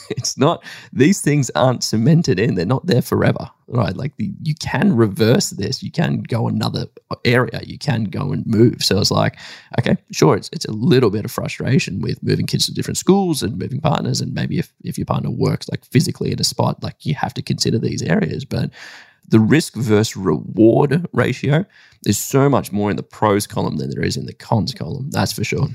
it's 0.10 0.38
not, 0.38 0.64
these 0.94 1.22
things 1.22 1.52
aren't 1.56 1.84
cemented 1.84 2.40
in. 2.40 2.56
They're 2.56 2.66
not 2.66 2.86
there 2.86 3.02
forever, 3.02 3.50
right? 3.68 3.96
Like, 3.96 4.16
the, 4.18 4.32
you 4.44 4.56
can 4.56 4.96
reverse 4.96 5.52
this. 5.52 5.84
You 5.84 5.92
can 5.92 6.24
go 6.24 6.48
another 6.48 6.88
area. 7.24 7.62
You 7.64 7.78
can 7.78 8.06
go 8.06 8.32
and 8.32 8.46
move. 8.46 8.84
So 8.84 9.00
it's 9.00 9.12
like, 9.12 9.38
okay, 9.80 9.98
sure, 10.12 10.36
it's, 10.36 10.50
it's 10.54 10.66
a 10.66 10.72
little 10.72 11.10
bit 11.10 11.26
of 11.26 11.32
frustration 11.32 12.02
with 12.02 12.22
moving 12.24 12.46
kids 12.46 12.66
to 12.68 12.74
different 12.74 12.98
schools 12.98 13.44
and 13.44 13.58
moving 13.58 13.82
partners. 13.82 14.22
And 14.22 14.34
maybe 14.34 14.60
if, 14.60 14.74
if 14.84 14.98
your 14.98 15.06
partner 15.06 15.30
works 15.30 15.70
like 15.70 15.86
physically 15.86 16.32
in 16.32 16.40
a 16.40 16.44
spot, 16.44 16.84
like 16.84 17.06
you 17.06 17.16
have 17.16 17.34
to 17.36 17.42
consider 17.42 17.80
these 17.80 18.02
areas. 18.02 18.46
But 18.46 18.72
the 19.28 19.40
risk 19.40 19.76
versus 19.76 20.16
reward 20.16 21.08
ratio 21.14 21.66
is 22.06 22.20
so 22.20 22.50
much 22.50 22.72
more 22.72 22.92
in 22.92 22.98
the 22.98 23.04
pros 23.04 23.48
column 23.48 23.78
than 23.78 23.90
there 23.90 24.04
is 24.04 24.18
in 24.18 24.26
the 24.26 24.34
cons 24.34 24.74
column. 24.74 25.10
That's 25.10 25.34
for 25.34 25.44
sure. 25.44 25.68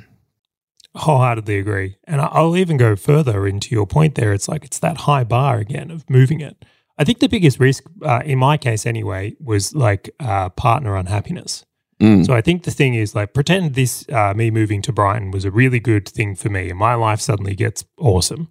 Wholeheartedly 0.96 1.58
agree. 1.58 1.96
And 2.04 2.20
I'll 2.20 2.56
even 2.56 2.76
go 2.76 2.96
further 2.96 3.46
into 3.46 3.74
your 3.74 3.86
point 3.86 4.16
there. 4.16 4.32
It's 4.32 4.48
like 4.48 4.64
it's 4.64 4.80
that 4.80 4.98
high 4.98 5.24
bar 5.24 5.58
again 5.58 5.90
of 5.90 6.08
moving 6.10 6.40
it. 6.40 6.64
I 6.98 7.04
think 7.04 7.20
the 7.20 7.28
biggest 7.28 7.60
risk, 7.60 7.84
uh, 8.04 8.22
in 8.24 8.38
my 8.38 8.56
case 8.56 8.84
anyway, 8.84 9.34
was 9.40 9.74
like 9.74 10.10
uh, 10.20 10.50
partner 10.50 10.96
unhappiness. 10.96 11.64
Mm. 12.00 12.26
So 12.26 12.34
I 12.34 12.40
think 12.40 12.64
the 12.64 12.70
thing 12.70 12.94
is 12.94 13.14
like 13.14 13.34
pretend 13.34 13.74
this 13.74 14.04
uh, 14.10 14.34
me 14.34 14.50
moving 14.50 14.82
to 14.82 14.92
Brighton 14.92 15.30
was 15.30 15.44
a 15.44 15.50
really 15.50 15.80
good 15.80 16.08
thing 16.08 16.34
for 16.34 16.48
me, 16.48 16.70
and 16.70 16.78
my 16.78 16.94
life 16.94 17.20
suddenly 17.20 17.54
gets 17.54 17.84
awesome. 17.98 18.48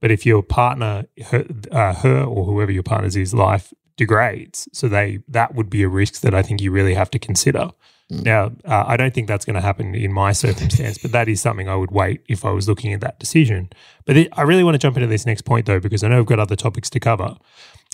But 0.00 0.10
if 0.10 0.26
your 0.26 0.42
partner, 0.42 1.04
her, 1.26 1.44
uh, 1.70 1.94
her 1.94 2.24
or 2.24 2.44
whoever 2.44 2.70
your 2.70 2.82
partner's 2.82 3.16
is, 3.16 3.34
life 3.34 3.72
degrades, 3.96 4.68
so 4.72 4.88
they 4.88 5.20
that 5.28 5.54
would 5.54 5.70
be 5.70 5.82
a 5.82 5.88
risk 5.88 6.20
that 6.20 6.34
I 6.34 6.42
think 6.42 6.60
you 6.60 6.70
really 6.70 6.94
have 6.94 7.10
to 7.10 7.18
consider. 7.18 7.70
Mm. 8.12 8.22
Now, 8.24 8.52
uh, 8.64 8.84
I 8.86 8.96
don't 8.96 9.14
think 9.14 9.28
that's 9.28 9.44
going 9.44 9.54
to 9.54 9.62
happen 9.62 9.94
in 9.94 10.12
my 10.12 10.32
circumstance, 10.32 10.98
but 10.98 11.12
that 11.12 11.28
is 11.28 11.40
something 11.40 11.68
I 11.68 11.76
would 11.76 11.90
wait 11.90 12.22
if 12.28 12.44
I 12.44 12.50
was 12.50 12.68
looking 12.68 12.92
at 12.92 13.00
that 13.00 13.18
decision. 13.18 13.70
But 14.04 14.16
it, 14.16 14.28
I 14.32 14.42
really 14.42 14.64
want 14.64 14.74
to 14.74 14.78
jump 14.78 14.96
into 14.96 15.06
this 15.06 15.24
next 15.24 15.42
point 15.42 15.66
though, 15.66 15.80
because 15.80 16.02
I 16.02 16.08
know 16.08 16.18
we've 16.18 16.26
got 16.26 16.38
other 16.38 16.56
topics 16.56 16.90
to 16.90 17.00
cover. 17.00 17.36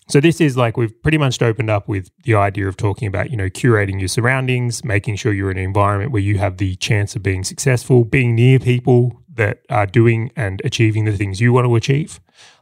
So 0.09 0.19
this 0.21 0.41
is 0.41 0.57
like 0.57 0.77
we've 0.77 1.01
pretty 1.03 1.19
much 1.19 1.41
opened 1.41 1.71
up 1.71 1.87
with 1.87 2.11
the 2.25 2.35
idea 2.35 2.67
of 2.67 2.77
talking 2.77 3.07
about, 3.07 3.31
you 3.31 3.37
know, 3.37 3.49
curating 3.49 4.01
your 4.01 4.09
surroundings, 4.09 4.85
making 4.85 5.15
sure 5.17 5.33
you're 5.33 5.53
in 5.53 5.59
an 5.59 5.63
environment 5.63 6.11
where 6.11 6.23
you 6.23 6.39
have 6.39 6.57
the 6.57 6.75
chance 6.77 7.15
of 7.15 7.23
being 7.23 7.45
successful, 7.45 8.05
being 8.05 8.35
near 8.35 8.59
people 8.59 9.23
that 9.35 9.61
are 9.71 9.87
doing 9.87 10.33
and 10.35 10.61
achieving 10.65 11.05
the 11.05 11.17
things 11.17 11.41
you 11.41 11.53
want 11.53 11.67
to 11.67 11.77
achieve. 11.77 12.19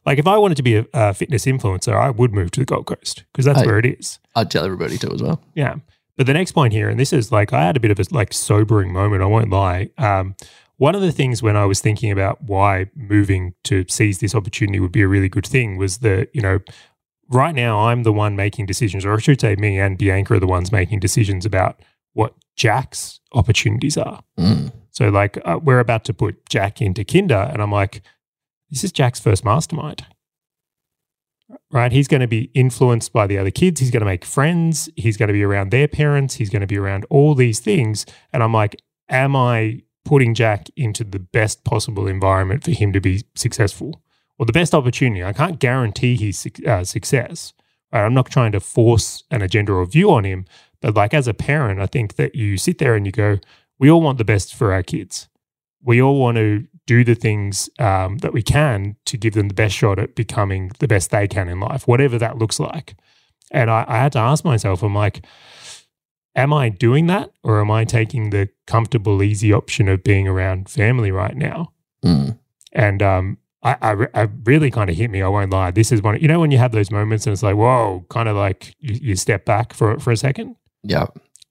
Like 0.07 0.19
if 0.19 0.27
I 0.27 0.39
wanted 0.39 0.57
to 0.57 0.63
be 0.63 0.77
a, 0.77 0.87
a 0.95 1.15
fitness 1.15 1.45
influencer, 1.47 1.95
I 1.95 2.11
would 2.11 2.33
move 2.33 2.51
to 2.53 2.61
the 2.61 2.67
Gold 2.67 2.87
Coast 2.87 3.25
because 3.33 3.45
that's 3.45 3.61
Hey. 3.61 3.67
where 3.67 3.79
it 3.79 3.87
is. 3.87 4.19
I'd 4.35 4.51
tell 4.51 4.65
everybody 4.65 4.99
to 4.99 5.13
as 5.13 5.23
well. 5.23 5.43
Yeah. 5.55 5.77
But 6.17 6.27
the 6.27 6.33
next 6.35 6.53
point 6.53 6.73
here, 6.73 6.89
and 6.89 6.99
this 6.99 7.13
is 7.13 7.31
like 7.31 7.53
I 7.53 7.65
had 7.65 7.77
a 7.77 7.81
bit 7.81 7.91
of 7.91 8.01
a 8.01 8.05
like 8.11 8.33
sobering 8.33 8.93
moment, 8.93 9.23
I 9.23 9.27
won't 9.27 9.51
lie. 9.51 9.91
Um, 9.99 10.35
one 10.77 10.95
of 10.95 11.01
the 11.01 11.13
things 11.13 11.43
when 11.43 11.57
I 11.57 11.65
was 11.65 11.81
thinking 11.81 12.11
about 12.11 12.43
why 12.43 12.87
moving 12.95 13.55
to 13.65 13.85
seize 13.89 14.19
this 14.19 14.35
opportunity 14.35 14.81
would 14.81 14.93
be 14.93 15.03
a 15.03 15.09
really 15.09 15.29
good 15.29 15.47
thing 15.47 15.77
was 15.77 15.99
that, 15.99 16.29
you 16.33 16.41
know, 16.41 16.61
right 17.31 17.55
now 17.55 17.79
I'm 17.89 18.05
the 18.05 18.13
one 18.13 18.37
making 18.37 18.67
decisions, 18.67 19.05
or 19.05 19.15
I 19.15 19.19
should 19.19 19.41
say 19.41 19.57
me 19.57 19.79
and 19.79 19.99
Bianca 19.99 20.35
are 20.35 20.41
the 20.41 20.47
ones 20.47 20.73
making 20.73 21.01
decisions 21.01 21.45
about 21.45 21.81
what 22.15 22.35
Jack's 22.57 23.21
opportunities 23.33 23.97
are. 23.97 24.23
Mm. 24.39 24.73
So 24.91 25.09
like 25.11 25.39
uh, 25.45 25.59
we're 25.63 25.79
about 25.81 26.05
to 26.07 26.15
put 26.15 26.49
Jack 26.49 26.81
into 26.83 27.05
kinder 27.05 27.49
and 27.53 27.63
I'm 27.63 27.71
like, 27.73 28.03
this 28.71 28.85
is 28.85 28.93
Jack's 28.93 29.21
first 29.21 29.45
mastermind. 29.45 30.07
Right? 31.71 31.93
He's 31.93 32.09
going 32.09 32.21
to 32.21 32.27
be 32.27 32.51
influenced 32.55 33.13
by 33.13 33.27
the 33.27 33.39
other 33.39 33.51
kids. 33.51 33.81
He's 33.81 33.91
going 33.91 34.01
to 34.01 34.07
make 34.07 34.25
friends. 34.25 34.89
He's 34.97 35.17
going 35.17 35.29
to 35.29 35.33
be 35.33 35.43
around 35.43 35.71
their 35.71 35.89
parents. 35.89 36.35
He's 36.35 36.51
going 36.51 36.61
to 36.61 36.67
be 36.67 36.79
around 36.79 37.07
all 37.09 37.35
these 37.35 37.61
things. 37.61 38.05
And 38.33 38.43
I'm 38.43 38.53
like, 38.53 38.77
am 39.09 39.35
I 39.35 39.83
putting 40.05 40.35
Jack 40.35 40.69
into 40.77 41.05
the 41.05 41.19
best 41.19 41.65
possible 41.65 42.07
environment 42.07 42.65
for 42.65 42.73
him 42.73 42.93
to 42.93 43.01
be 43.01 43.25
successful 43.35 44.03
or 44.39 44.45
the 44.45 44.53
best 44.53 44.75
opportunity? 44.75 45.25
I 45.25 45.33
can't 45.33 45.59
guarantee 45.59 46.17
his 46.17 46.47
uh, 46.67 46.85
success. 46.85 47.55
Right? 47.93 48.05
I'm 48.05 48.15
not 48.15 48.31
trying 48.31 48.53
to 48.53 48.61
force 48.61 49.25
an 49.31 49.41
agenda 49.41 49.73
or 49.73 49.87
view 49.87 50.11
on 50.11 50.25
him. 50.25 50.45
But 50.83 50.95
like 50.95 51.15
as 51.15 51.27
a 51.27 51.35
parent, 51.35 51.81
I 51.81 51.87
think 51.87 52.17
that 52.17 52.35
you 52.35 52.59
sit 52.59 52.79
there 52.79 52.95
and 52.95 53.07
you 53.07 53.13
go, 53.13 53.39
we 53.79 53.91
all 53.91 54.03
want 54.03 54.19
the 54.19 54.25
best 54.25 54.55
for 54.55 54.73
our 54.73 54.83
kids. 54.83 55.29
We 55.83 56.03
all 56.03 56.21
want 56.21 56.37
to 56.37 56.67
do 56.89 57.05
the 57.05 57.15
things 57.15 57.69
um, 57.79 58.17
that 58.19 58.33
we 58.33 58.43
can 58.43 58.97
to 59.05 59.19
give 59.19 59.35
them 59.35 59.49
the 59.49 59.55
best 59.55 59.77
shot 59.77 59.99
at 59.99 60.15
becoming 60.15 60.73
the 60.79 60.89
best 60.89 61.11
they 61.11 61.29
can 61.29 61.47
in 61.47 61.61
life, 61.61 61.87
whatever 61.87 62.19
that 62.19 62.39
looks 62.39 62.59
like. 62.59 62.97
And 63.51 63.71
I, 63.71 63.85
I 63.87 63.99
had 63.99 64.13
to 64.13 64.19
ask 64.19 64.43
myself, 64.43 64.83
I'm 64.83 64.95
like, 64.95 65.23
am 66.35 66.51
I 66.53 66.71
doing 66.71 67.07
that 67.09 67.31
or 67.45 67.61
am 67.61 67.71
I 67.71 67.85
taking 67.85 68.31
the 68.31 68.49
comfortable, 68.67 69.23
easy 69.23 69.53
option 69.53 69.87
of 69.87 70.03
being 70.03 70.27
around 70.27 70.71
family 70.71 71.11
right 71.11 71.37
now? 71.37 71.75
Mm. 72.03 72.39
And 72.73 73.03
um, 73.03 73.37
I, 73.63 73.77
I, 73.83 74.23
I 74.23 74.29
really 74.45 74.71
kind 74.71 74.89
of 74.89 74.97
hit 74.97 75.11
me. 75.11 75.21
I 75.21 75.29
won't 75.29 75.51
lie. 75.51 75.71
This 75.71 75.93
is 75.93 76.01
one, 76.01 76.19
you 76.21 76.29
know, 76.29 76.41
when 76.41 76.51
you 76.51 76.59
have 76.59 76.73
those 76.73 76.91
moments 76.91 77.27
and 77.27 77.35
it's 77.35 77.43
like, 77.43 77.57
whoa, 77.57 78.07
kind 78.09 78.31
of 78.31 78.37
like 78.37 78.75
you, 78.79 78.99
you 79.03 79.17
step 79.17 79.45
back 79.45 79.75
for 79.75 79.99
for 79.99 80.11
a 80.11 80.17
second. 80.17 80.57
Yeah. 80.83 81.07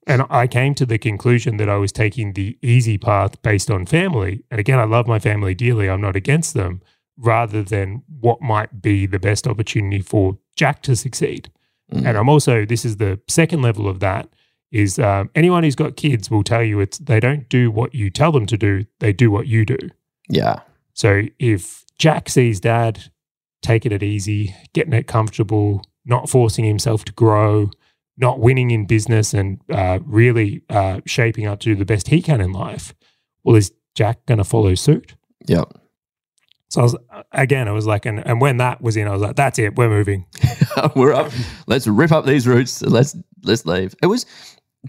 And 0.08 0.22
I 0.30 0.46
came 0.46 0.74
to 0.76 0.86
the 0.86 0.98
conclusion 0.98 1.58
that 1.58 1.68
I 1.68 1.76
was 1.76 1.92
taking 1.92 2.32
the 2.32 2.58
easy 2.62 2.98
path 2.98 3.40
based 3.42 3.70
on 3.70 3.86
family. 3.86 4.42
And 4.50 4.58
again, 4.58 4.78
I 4.78 4.84
love 4.84 5.06
my 5.06 5.18
family 5.18 5.54
dearly. 5.54 5.88
I'm 5.88 6.00
not 6.00 6.16
against 6.16 6.54
them, 6.54 6.80
rather 7.16 7.62
than 7.62 8.02
what 8.08 8.40
might 8.40 8.80
be 8.80 9.06
the 9.06 9.18
best 9.18 9.46
opportunity 9.46 10.00
for 10.00 10.38
Jack 10.56 10.82
to 10.82 10.96
succeed. 10.96 11.52
Mm. 11.92 12.06
And 12.06 12.18
I'm 12.18 12.28
also, 12.28 12.64
this 12.64 12.84
is 12.84 12.96
the 12.96 13.20
second 13.28 13.60
level 13.60 13.86
of 13.86 14.00
that, 14.00 14.28
is 14.72 14.98
um, 14.98 15.30
anyone 15.34 15.62
who's 15.62 15.74
got 15.74 15.96
kids 15.96 16.30
will 16.30 16.44
tell 16.44 16.62
you 16.62 16.80
it's 16.80 16.98
they 16.98 17.20
don't 17.20 17.48
do 17.48 17.70
what 17.70 17.94
you 17.94 18.10
tell 18.10 18.32
them 18.32 18.46
to 18.46 18.56
do, 18.56 18.84
they 19.00 19.12
do 19.12 19.30
what 19.30 19.46
you 19.46 19.64
do. 19.64 19.78
yeah. 20.28 20.60
So 20.94 21.22
if 21.38 21.84
Jack 21.98 22.28
sees 22.28 22.58
dad 22.60 23.12
taking 23.62 23.92
it 23.92 24.02
easy, 24.02 24.54
getting 24.72 24.92
it 24.92 25.06
comfortable, 25.06 25.84
not 26.04 26.28
forcing 26.28 26.64
himself 26.64 27.04
to 27.04 27.12
grow, 27.12 27.70
not 28.18 28.40
winning 28.40 28.70
in 28.70 28.86
business, 28.86 29.32
and 29.32 29.60
uh, 29.70 30.00
really 30.04 30.62
uh, 30.68 31.00
shaping 31.06 31.46
up 31.46 31.60
to 31.60 31.70
do 31.70 31.74
the 31.76 31.84
best 31.84 32.08
he 32.08 32.20
can 32.20 32.40
in 32.40 32.52
life, 32.52 32.94
well, 33.44 33.56
is 33.56 33.72
Jack 33.94 34.26
going 34.26 34.38
to 34.38 34.44
follow 34.44 34.74
suit? 34.74 35.14
Yep. 35.46 35.72
So 36.70 36.80
I 36.80 36.84
was 36.84 36.96
again, 37.32 37.66
I 37.66 37.72
was 37.72 37.86
like, 37.86 38.04
and, 38.04 38.24
and 38.26 38.40
when 38.40 38.58
that 38.58 38.82
was 38.82 38.96
in, 38.96 39.08
I 39.08 39.12
was 39.12 39.22
like, 39.22 39.36
that's 39.36 39.58
it, 39.58 39.76
we're 39.76 39.88
moving. 39.88 40.26
We're 40.94 41.14
up. 41.14 41.32
Let's 41.66 41.86
rip 41.86 42.12
up 42.12 42.24
these 42.24 42.46
roots. 42.46 42.82
Let's 42.82 43.16
let's 43.42 43.66
leave. 43.66 43.94
It 44.02 44.06
was 44.06 44.26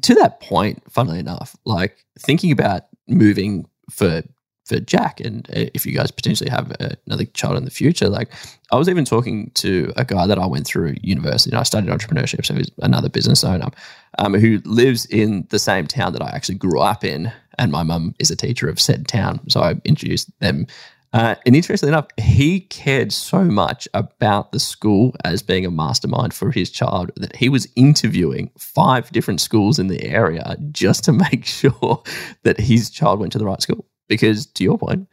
to 0.02 0.14
that 0.16 0.40
point. 0.40 0.84
Funnily 0.92 1.20
enough, 1.20 1.56
like 1.66 2.06
thinking 2.20 2.52
about 2.52 2.84
moving 3.08 3.66
for 3.90 4.22
for 4.70 4.80
Jack, 4.80 5.20
and 5.20 5.50
uh, 5.50 5.66
if 5.74 5.86
you 5.86 5.94
guys 5.94 6.12
potentially 6.12 6.50
have 6.50 6.72
uh, 6.80 6.90
another 7.08 7.26
child 7.26 7.58
in 7.58 7.66
the 7.66 7.72
future, 7.72 8.08
like 8.08 8.30
I 8.72 8.78
was 8.78 8.88
even 8.88 9.04
talking 9.04 9.52
to 9.56 9.92
a 9.98 10.06
guy 10.06 10.28
that 10.28 10.38
I 10.38 10.46
went 10.46 10.66
through 10.66 10.96
university. 11.02 11.52
And 11.52 11.60
I 11.60 11.64
studied 11.64 11.90
entrepreneurship, 11.90 12.46
so 12.46 12.54
he's 12.54 12.72
another 12.82 13.10
business 13.10 13.44
owner 13.44 13.68
um, 14.20 14.36
who 14.36 14.62
lives 14.64 15.06
in 15.08 15.48
the 15.50 15.60
same 15.60 15.88
town 15.88 16.14
that 16.14 16.22
I 16.22 16.30
actually 16.30 16.56
grew 16.56 16.80
up 16.80 17.04
in, 17.04 17.32
and 17.58 17.72
my 17.72 17.84
mum 17.84 18.16
is 18.20 18.32
a 18.32 18.36
teacher 18.36 18.70
of 18.70 18.80
said 18.80 19.08
town. 19.08 19.42
So 19.50 19.62
I 19.62 19.76
introduced 19.84 20.30
them 20.40 20.68
uh, 21.12 21.36
and 21.46 21.56
interestingly 21.56 21.92
enough, 21.92 22.08
he 22.18 22.62
cared 22.62 23.12
so 23.12 23.44
much 23.44 23.88
about 23.94 24.52
the 24.52 24.60
school 24.60 25.16
as 25.24 25.42
being 25.42 25.66
a 25.66 25.72
mastermind 25.72 26.34
for 26.34 26.52
his 26.52 26.70
child 26.70 27.12
that 27.16 27.36
he 27.36 27.50
was 27.50 27.68
interviewing 27.76 28.52
five 28.58 29.12
different 29.12 29.42
schools 29.42 29.80
in 29.80 29.88
the 29.88 30.04
area 30.04 30.56
just 30.72 31.04
to 31.06 31.12
make 31.32 31.46
sure 31.46 32.04
that 32.44 32.60
his 32.60 32.90
child 32.90 33.20
went 33.20 33.32
to 33.32 33.40
the 33.40 33.46
right 33.46 33.62
school. 33.62 33.86
Because 34.10 34.46
to 34.48 34.64
your 34.64 34.78
point, 34.78 35.08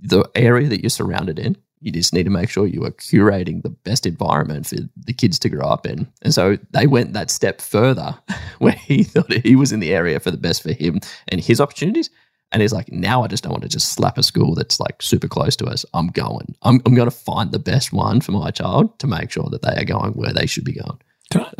the 0.00 0.24
area 0.36 0.68
that 0.68 0.82
you're 0.82 0.90
surrounded 0.90 1.38
in, 1.40 1.56
you 1.80 1.90
just 1.90 2.14
need 2.14 2.24
to 2.24 2.30
make 2.30 2.48
sure 2.48 2.66
you 2.66 2.84
are 2.84 2.92
curating 2.92 3.62
the 3.62 3.70
best 3.70 4.06
environment 4.06 4.66
for 4.66 4.76
the 4.96 5.12
kids 5.12 5.38
to 5.40 5.48
grow 5.48 5.66
up 5.66 5.86
in. 5.86 6.06
And 6.22 6.32
so 6.32 6.56
they 6.70 6.86
went 6.86 7.12
that 7.12 7.30
step 7.30 7.60
further 7.60 8.16
where 8.58 8.72
he 8.72 9.02
thought 9.02 9.32
he 9.32 9.56
was 9.56 9.72
in 9.72 9.80
the 9.80 9.94
area 9.94 10.20
for 10.20 10.30
the 10.30 10.38
best 10.38 10.62
for 10.62 10.72
him 10.72 11.00
and 11.28 11.40
his 11.40 11.60
opportunities. 11.60 12.08
And 12.52 12.62
he's 12.62 12.72
like, 12.72 12.90
now 12.92 13.22
I 13.22 13.26
just 13.26 13.42
don't 13.42 13.52
want 13.52 13.64
to 13.64 13.68
just 13.68 13.92
slap 13.92 14.16
a 14.16 14.22
school 14.22 14.54
that's 14.54 14.78
like 14.78 15.02
super 15.02 15.26
close 15.28 15.56
to 15.56 15.66
us. 15.66 15.84
I'm 15.92 16.06
going. 16.06 16.54
I'm, 16.62 16.80
I'm 16.86 16.94
going 16.94 17.10
to 17.10 17.16
find 17.16 17.50
the 17.50 17.58
best 17.58 17.92
one 17.92 18.20
for 18.20 18.32
my 18.32 18.50
child 18.50 18.98
to 19.00 19.06
make 19.06 19.30
sure 19.30 19.48
that 19.50 19.62
they 19.62 19.74
are 19.74 19.84
going 19.84 20.12
where 20.12 20.32
they 20.32 20.46
should 20.46 20.64
be 20.64 20.74
going. 20.74 20.98
Right. 21.34 21.54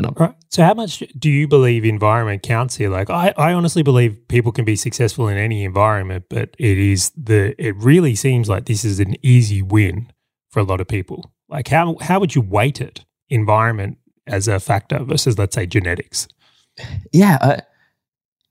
So, 0.51 0.63
how 0.63 0.75
much 0.75 1.03
do 1.19 1.31
you 1.31 1.49
believe 1.49 1.85
environment 1.85 2.43
counts 2.43 2.77
here? 2.77 2.91
Like, 2.91 3.11
I, 3.11 3.33
I 3.37 3.53
honestly 3.53 3.83
believe 3.83 4.17
people 4.29 4.53
can 4.53 4.65
be 4.65 4.77
successful 4.77 5.29
in 5.29 5.37
any 5.37 5.65
environment, 5.65 6.27
but 6.29 6.55
it 6.59 6.79
is 6.79 7.11
the 7.17 7.55
it 7.59 7.75
really 7.77 8.15
seems 8.15 8.49
like 8.49 8.67
this 8.67 8.85
is 8.85 9.01
an 9.01 9.17
easy 9.25 9.63
win 9.63 10.13
for 10.51 10.61
a 10.61 10.65
lot 10.65 10.81
of 10.81 10.87
people. 10.87 11.33
Like, 11.49 11.69
how 11.69 11.97
how 12.01 12.21
would 12.21 12.35
you 12.35 12.41
weight 12.41 12.81
it? 12.81 13.05
Environment 13.31 13.99
as 14.27 14.49
a 14.49 14.61
factor 14.61 15.03
versus, 15.03 15.39
let's 15.39 15.55
say, 15.55 15.67
genetics. 15.67 16.29
yeah, 17.13 17.39
uh, 17.41 17.61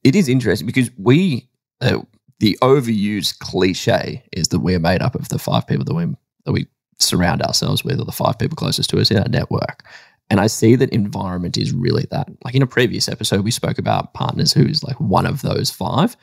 it 0.03 0.15
is 0.15 0.27
interesting 0.27 0.67
because 0.67 0.91
we, 0.97 1.47
uh, 1.81 1.99
the 2.39 2.57
overused 2.61 3.39
cliche 3.39 4.23
is 4.33 4.49
that 4.49 4.59
we're 4.59 4.79
made 4.79 5.01
up 5.01 5.15
of 5.15 5.29
the 5.29 5.39
five 5.39 5.65
people 5.67 5.85
that 5.85 5.93
we 5.93 6.05
that 6.45 6.51
we 6.51 6.67
surround 6.99 7.41
ourselves 7.41 7.83
with, 7.83 7.99
or 7.99 8.05
the 8.05 8.11
five 8.11 8.37
people 8.37 8.55
closest 8.55 8.89
to 8.89 8.99
us 8.99 9.11
in 9.11 9.17
our 9.17 9.29
network. 9.29 9.83
And 10.29 10.39
I 10.39 10.47
see 10.47 10.75
that 10.75 10.89
environment 10.89 11.57
is 11.57 11.73
really 11.73 12.07
that. 12.11 12.27
Like 12.43 12.55
in 12.55 12.61
a 12.61 12.67
previous 12.67 13.07
episode, 13.07 13.43
we 13.43 13.51
spoke 13.51 13.77
about 13.77 14.13
partners 14.13 14.53
who 14.53 14.65
is 14.65 14.83
like 14.83 14.99
one 14.99 15.25
of 15.25 15.41
those 15.41 15.69
five. 15.69 16.15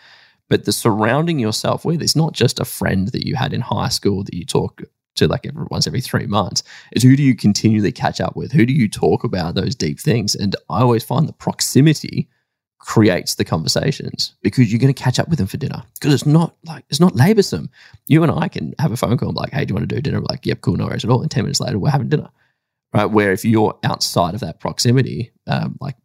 But 0.48 0.64
the 0.64 0.72
surrounding 0.72 1.38
yourself 1.38 1.84
with 1.84 2.02
is 2.02 2.16
not 2.16 2.32
just 2.32 2.58
a 2.58 2.64
friend 2.64 3.08
that 3.08 3.26
you 3.26 3.36
had 3.36 3.52
in 3.52 3.60
high 3.60 3.88
school 3.88 4.24
that 4.24 4.34
you 4.34 4.44
talk 4.44 4.82
to 5.16 5.28
like 5.28 5.46
every, 5.46 5.66
once 5.70 5.86
every 5.86 6.00
three 6.00 6.26
months. 6.26 6.62
It's 6.92 7.04
who 7.04 7.16
do 7.16 7.22
you 7.22 7.36
continually 7.36 7.92
catch 7.92 8.20
up 8.20 8.36
with? 8.36 8.50
Who 8.52 8.66
do 8.66 8.72
you 8.72 8.88
talk 8.88 9.22
about 9.22 9.54
those 9.54 9.74
deep 9.74 10.00
things? 10.00 10.34
And 10.34 10.56
I 10.68 10.80
always 10.80 11.04
find 11.04 11.28
the 11.28 11.32
proximity 11.32 12.28
creates 12.80 13.34
the 13.34 13.44
conversations 13.44 14.34
because 14.42 14.72
you're 14.72 14.80
going 14.80 14.92
to 14.92 15.02
catch 15.02 15.18
up 15.18 15.28
with 15.28 15.38
them 15.38 15.46
for 15.46 15.58
dinner 15.58 15.82
because 15.94 16.14
it's 16.14 16.26
not 16.26 16.56
like 16.64 16.84
it's 16.88 17.00
not 17.00 17.12
laborsome. 17.12 17.68
You 18.06 18.22
and 18.22 18.32
I 18.32 18.48
can 18.48 18.74
have 18.78 18.90
a 18.90 18.96
phone 18.96 19.16
call 19.18 19.28
and 19.28 19.36
like, 19.36 19.52
"Hey, 19.52 19.64
do 19.64 19.72
you 19.72 19.74
want 19.76 19.88
to 19.88 19.94
do 19.94 20.00
dinner?" 20.00 20.18
We're 20.18 20.26
like, 20.30 20.46
"Yep, 20.46 20.62
cool, 20.62 20.76
no 20.76 20.86
worries 20.86 21.04
at 21.04 21.10
all." 21.10 21.20
And 21.20 21.30
ten 21.30 21.44
minutes 21.44 21.60
later, 21.60 21.78
we're 21.78 21.90
having 21.90 22.08
dinner, 22.08 22.30
right? 22.92 23.06
Where 23.06 23.32
if 23.32 23.44
you're 23.44 23.78
outside 23.84 24.34
of 24.34 24.40
that 24.40 24.60
proximity, 24.60 25.32
um, 25.46 25.76
like 25.80 25.96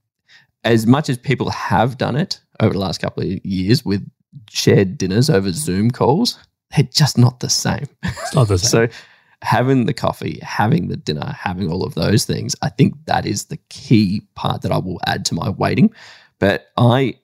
as 0.63 0.87
much 0.87 1.09
as 1.09 1.17
people 1.17 1.49
have 1.49 1.97
done 1.97 2.15
it 2.15 2.39
over 2.59 2.73
the 2.73 2.79
last 2.79 2.99
couple 2.99 3.23
of 3.23 3.45
years 3.45 3.85
with 3.85 4.07
shared 4.49 4.97
dinners 4.97 5.29
over 5.29 5.51
Zoom 5.51 5.91
calls, 5.91 6.39
they're 6.75 6.87
just 6.91 7.17
not 7.17 7.39
the 7.39 7.49
same. 7.49 7.85
It's 8.03 8.35
not 8.35 8.47
the 8.47 8.57
same. 8.57 8.89
So 8.89 8.95
having 9.41 9.85
the 9.85 9.93
coffee, 9.93 10.39
having 10.41 10.87
the 10.87 10.97
dinner, 10.97 11.35
having 11.39 11.71
all 11.71 11.83
of 11.83 11.93
those 11.95 12.25
things, 12.25 12.55
I 12.61 12.69
think 12.69 12.95
that 13.05 13.25
is 13.25 13.45
the 13.45 13.59
key 13.69 14.27
part 14.35 14.61
that 14.63 14.71
I 14.71 14.77
will 14.77 14.99
add 15.05 15.25
to 15.25 15.35
my 15.35 15.49
weighting. 15.49 15.93
But 16.39 16.67
I 16.77 17.15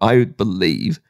I 0.00 0.24
believe 0.24 1.00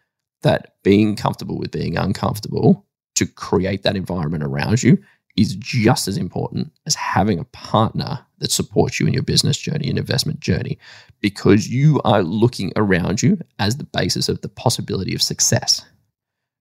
that 0.43 0.77
being 0.83 1.17
comfortable 1.17 1.59
with 1.59 1.71
being 1.71 1.97
uncomfortable 1.97 2.87
to 3.17 3.27
create 3.27 3.83
that 3.83 3.97
environment 3.97 4.43
around 4.43 4.83
you 4.83 5.03
is 5.37 5.57
just 5.57 6.07
as 6.07 6.17
important 6.17 6.73
as 6.87 6.95
having 6.95 7.39
a 7.39 7.45
partner 7.45 8.25
that 8.39 8.53
supports 8.53 9.01
you 9.01 9.07
in 9.07 9.13
your 9.13 9.23
business 9.23 9.59
journey 9.59 9.89
and 9.89 9.99
investment 9.99 10.41
journey 10.41 10.79
because 11.21 11.69
you 11.69 12.01
are 12.05 12.23
looking 12.23 12.73
around 12.77 13.23
you 13.23 13.39
as 13.59 13.77
the 13.77 13.85
basis 13.85 14.29
of 14.29 14.41
the 14.43 14.49
possibility 14.49 15.15
of 15.15 15.23
success. 15.23 15.85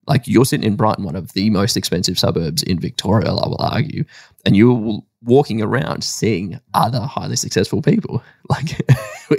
Like 0.08 0.28
you're 0.28 0.46
sitting 0.46 0.66
in 0.66 0.76
Brighton, 0.76 1.06
one 1.06 1.16
of 1.16 1.34
the 1.34 1.50
most 1.50 1.78
expensive 1.78 2.20
suburbs 2.20 2.64
in 2.64 2.80
Victoria, 2.80 3.30
I 3.30 3.48
will 3.48 3.62
argue, 3.62 4.04
and 4.46 4.58
you're 4.58 5.00
walking 5.24 5.62
around 5.62 6.04
seeing 6.04 6.60
other 6.74 7.00
highly 7.02 7.36
successful 7.36 7.82
people. 7.82 8.24
Like 8.50 8.82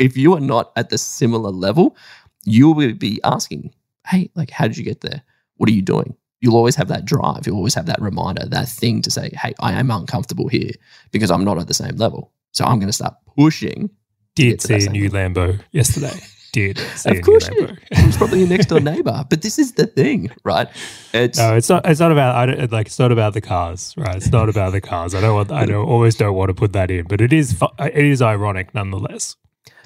if 0.01 0.17
you 0.17 0.35
are 0.35 0.41
not 0.41 0.73
at 0.77 0.89
the 0.89 0.99
similar 0.99 1.51
level, 1.51 1.97
you 2.45 2.71
will 2.71 2.95
be 2.95 3.21
asking, 3.23 3.75
hey, 4.07 4.31
like, 4.35 4.51
how 4.51 4.67
did 4.67 4.79
you 4.79 4.85
get 4.85 5.03
there? 5.03 5.23
What 5.57 5.69
are 5.69 5.73
you 5.73 5.83
doing? 5.83 6.17
You'll 6.45 6.57
always 6.57 6.77
have 6.77 6.89
that 6.89 7.07
drive. 7.07 7.47
You'll 7.47 7.57
always 7.57 7.73
have 7.75 7.87
that 7.87 8.03
reminder, 8.03 8.45
that 8.47 8.69
thing 8.69 9.01
to 9.01 9.11
say, 9.11 9.31
hey, 9.41 9.55
I 9.61 9.73
am 9.73 9.91
uncomfortable 9.91 10.47
here 10.49 10.73
because 11.11 11.31
I'm 11.31 11.43
not 11.43 11.59
at 11.59 11.69
the 11.69 11.73
same 11.75 11.97
level. 11.97 12.33
So 12.53 12.67
I'm 12.67 12.79
going 12.79 12.89
to 12.89 12.93
start 12.93 13.15
pushing. 13.35 13.89
Did 14.35 14.51
get 14.51 14.61
to 14.61 14.69
that 14.69 14.83
see 14.83 14.87
a 14.89 14.91
new 14.91 15.09
Lambo 15.11 15.59
yesterday. 15.73 16.13
Did 16.53 16.79
Of 17.07 17.23
course 17.23 17.49
you 17.49 17.55
Lambo. 17.55 17.67
did. 17.69 17.79
It 17.93 18.07
was 18.07 18.17
probably 18.19 18.41
your 18.41 18.49
next 18.49 18.67
door 18.67 18.79
neighbor. 18.81 19.25
But 19.29 19.41
this 19.41 19.59
is 19.59 19.73
the 19.73 19.87
thing, 19.87 20.31
right? 20.45 20.69
It's 21.15 21.39
No, 21.39 21.57
it's 21.57 21.69
not. 21.71 21.85
It's 21.89 21.99
not 21.99 22.13
about. 22.13 22.37
I 22.37 22.47
don't, 22.47 22.71
like. 22.71 22.87
It's 22.89 22.99
not 22.99 23.11
about 23.11 23.33
the 23.33 23.41
cars, 23.41 23.95
right? 23.97 24.15
It's 24.17 24.31
not 24.31 24.49
about 24.51 24.71
the 24.73 24.81
cars. 24.83 25.15
I 25.17 25.21
don't 25.23 25.35
want. 25.35 25.51
I 25.51 25.65
don't 25.65 25.89
always 25.89 26.15
don't 26.15 26.35
want 26.37 26.51
to 26.51 26.55
put 26.55 26.73
that 26.75 26.91
in, 26.93 27.07
but 27.07 27.21
it 27.21 27.33
is. 27.33 27.61
It 27.81 28.05
is 28.05 28.23
ironic 28.23 28.73
nonetheless. 28.73 29.35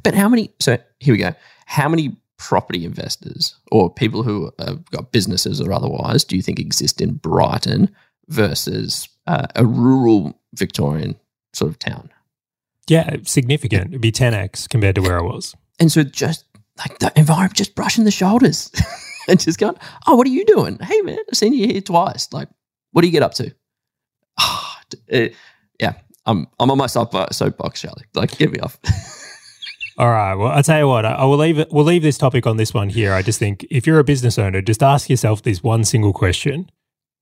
But 0.03 0.15
how 0.15 0.29
many? 0.29 0.53
So 0.61 0.77
here 0.99 1.15
we 1.15 1.19
go. 1.19 1.33
How 1.65 1.89
many 1.89 2.19
property 2.39 2.85
investors 2.85 3.57
or 3.73 3.93
people 3.93 4.23
who 4.23 4.51
have 4.59 4.85
got 4.91 5.13
businesses 5.13 5.61
or 5.61 5.73
otherwise 5.73 6.25
do 6.25 6.37
you 6.37 6.43
think 6.43 6.59
exist 6.59 7.01
in 7.01 7.15
Brighton 7.15 7.91
versus 8.29 9.09
uh, 9.27 9.47
a 9.57 9.67
rural 9.67 10.41
Victorian 10.55 11.17
sort 11.53 11.71
of 11.71 11.79
town? 11.79 12.11
Yeah, 12.89 13.17
significant. 13.25 13.89
It'd 13.89 14.01
be 14.01 14.13
ten 14.13 14.35
x 14.35 14.67
compared 14.67 14.95
to 14.95 15.03
where 15.03 15.19
I 15.19 15.23
was. 15.23 15.55
And 15.79 15.93
so 15.93 16.03
just 16.05 16.45
like 16.79 16.99
the 16.99 17.13
environment, 17.17 17.55
just 17.55 17.75
brushing 17.75 18.05
the 18.05 18.11
shoulders 18.11 18.71
and 19.29 19.39
just 19.39 19.59
going, 19.59 19.77
"Oh, 20.07 20.17
what 20.17 20.27
are 20.27 20.31
you 20.31 20.45
doing? 20.47 20.79
Hey, 20.81 21.01
man, 21.03 21.19
I've 21.29 21.37
seen 21.37 21.53
you 21.53 21.67
here 21.67 21.81
twice. 21.83 22.33
Like, 22.33 22.49
what 22.93 23.03
do 23.03 23.09
you 23.09 23.13
get 23.13 23.23
up 23.23 23.35
to?" 23.35 23.55
Ah, 24.39 24.81
d- 24.89 24.99
uh, 25.13 25.35
yeah, 25.81 25.95
I'm 26.25 26.47
I'm 26.59 26.71
on 26.71 26.79
my 26.79 26.87
soapbox, 26.87 27.37
soapbox, 27.37 27.83
Charlie. 27.83 28.05
Like, 28.15 28.39
get 28.39 28.51
me 28.53 28.61
off. 28.61 28.79
All 29.99 30.09
right. 30.11 30.35
Well, 30.35 30.49
I'll 30.53 30.63
tell 30.63 30.79
you 30.79 30.87
what. 30.89 31.05
I 31.05 31.13
I 31.13 31.25
will 31.25 31.37
leave 31.39 31.59
it. 31.59 31.69
We'll 31.73 31.85
leave 31.85 32.03
this 32.03 32.17
topic 32.19 32.47
on 32.47 32.57
this 32.57 32.73
one 32.73 32.89
here. 32.89 33.13
I 33.13 33.23
just 33.23 33.39
think 33.41 33.67
if 33.71 33.87
you're 33.87 33.99
a 33.99 34.05
business 34.05 34.39
owner, 34.39 34.63
just 34.63 34.83
ask 34.83 35.11
yourself 35.11 35.43
this 35.43 35.63
one 35.63 35.85
single 35.85 36.13
question: 36.13 36.71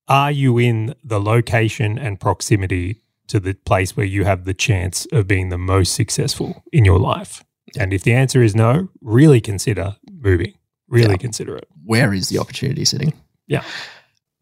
Are 0.09 0.31
you 0.31 0.59
in 0.59 0.95
the 1.03 1.19
location 1.21 1.99
and 1.99 2.21
proximity 2.21 3.01
to 3.29 3.41
the 3.41 3.55
place 3.55 3.97
where 3.97 4.07
you 4.07 4.25
have 4.25 4.45
the 4.45 4.55
chance 4.55 5.07
of 5.11 5.27
being 5.27 5.49
the 5.49 5.59
most 5.59 5.95
successful 5.95 6.63
in 6.73 6.85
your 6.85 6.99
life? 6.99 7.43
And 7.79 7.93
if 7.93 8.03
the 8.05 8.13
answer 8.13 8.43
is 8.43 8.55
no, 8.55 8.89
really 9.01 9.41
consider 9.41 9.97
moving. 10.13 10.55
Really 10.89 11.13
Yeah. 11.13 11.17
consider 11.17 11.57
it. 11.57 11.67
where 11.85 12.13
is 12.13 12.29
the 12.29 12.39
opportunity 12.39 12.85
sitting? 12.85 13.13
Yeah. 13.49 13.63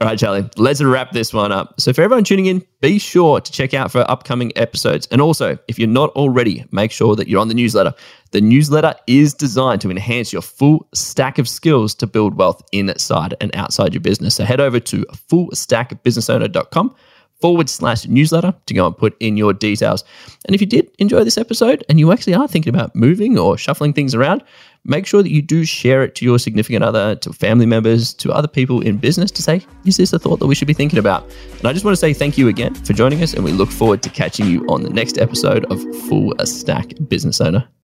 All 0.00 0.08
right, 0.08 0.18
Charlie, 0.18 0.48
let's 0.56 0.82
wrap 0.82 1.12
this 1.12 1.32
one 1.32 1.52
up. 1.52 1.80
So, 1.80 1.92
for 1.92 2.02
everyone 2.02 2.24
tuning 2.24 2.46
in, 2.46 2.64
be 2.80 2.98
sure 2.98 3.40
to 3.40 3.52
check 3.52 3.74
out 3.74 3.92
for 3.92 4.04
upcoming 4.10 4.50
episodes. 4.56 5.06
And 5.12 5.20
also, 5.20 5.56
if 5.68 5.78
you're 5.78 5.86
not 5.88 6.10
already, 6.10 6.64
make 6.72 6.90
sure 6.90 7.14
that 7.14 7.28
you're 7.28 7.40
on 7.40 7.46
the 7.46 7.54
newsletter. 7.54 7.94
The 8.32 8.40
newsletter 8.40 8.94
is 9.06 9.34
designed 9.34 9.80
to 9.82 9.90
enhance 9.90 10.32
your 10.32 10.42
full 10.42 10.88
stack 10.94 11.38
of 11.38 11.48
skills 11.48 11.94
to 11.94 12.08
build 12.08 12.36
wealth 12.36 12.60
inside 12.72 13.36
and 13.40 13.54
outside 13.54 13.94
your 13.94 14.00
business. 14.00 14.34
So, 14.34 14.44
head 14.44 14.60
over 14.60 14.80
to 14.80 15.06
fullstackbusinessowner.com 15.30 16.96
forward 17.40 17.68
slash 17.68 18.06
newsletter 18.06 18.54
to 18.66 18.74
go 18.74 18.86
and 18.86 18.96
put 18.96 19.16
in 19.20 19.36
your 19.36 19.52
details. 19.52 20.02
And 20.46 20.54
if 20.54 20.60
you 20.60 20.66
did 20.66 20.90
enjoy 20.98 21.24
this 21.24 21.38
episode 21.38 21.84
and 21.88 22.00
you 22.00 22.10
actually 22.10 22.34
are 22.34 22.48
thinking 22.48 22.74
about 22.74 22.96
moving 22.96 23.38
or 23.38 23.56
shuffling 23.56 23.92
things 23.92 24.14
around, 24.14 24.42
make 24.84 25.06
sure 25.06 25.22
that 25.22 25.30
you 25.30 25.42
do 25.42 25.64
share 25.64 26.02
it 26.02 26.14
to 26.16 26.24
your 26.24 26.38
significant 26.38 26.84
other, 26.84 27.16
to 27.16 27.32
family 27.32 27.66
members, 27.66 28.14
to 28.14 28.32
other 28.32 28.48
people 28.48 28.80
in 28.80 28.98
business 28.98 29.30
to 29.32 29.42
say, 29.42 29.64
is 29.84 29.96
this 29.96 30.12
a 30.12 30.18
thought 30.18 30.38
that 30.40 30.46
we 30.46 30.54
should 30.54 30.68
be 30.68 30.74
thinking 30.74 30.98
about? 30.98 31.24
And 31.58 31.66
I 31.66 31.72
just 31.72 31.84
want 31.84 31.92
to 31.92 32.00
say 32.00 32.12
thank 32.12 32.38
you 32.38 32.48
again 32.48 32.74
for 32.74 32.92
joining 32.92 33.22
us, 33.22 33.34
and 33.34 33.44
we 33.44 33.52
look 33.52 33.70
forward 33.70 34.02
to 34.02 34.10
catching 34.10 34.46
you 34.46 34.66
on 34.68 34.82
the 34.82 34.90
next 34.90 35.18
episode 35.18 35.64
of 35.66 35.80
Full 36.08 36.34
a 36.38 36.46
Stack 36.46 36.92
Business 37.08 37.40
Owner. 37.40 37.66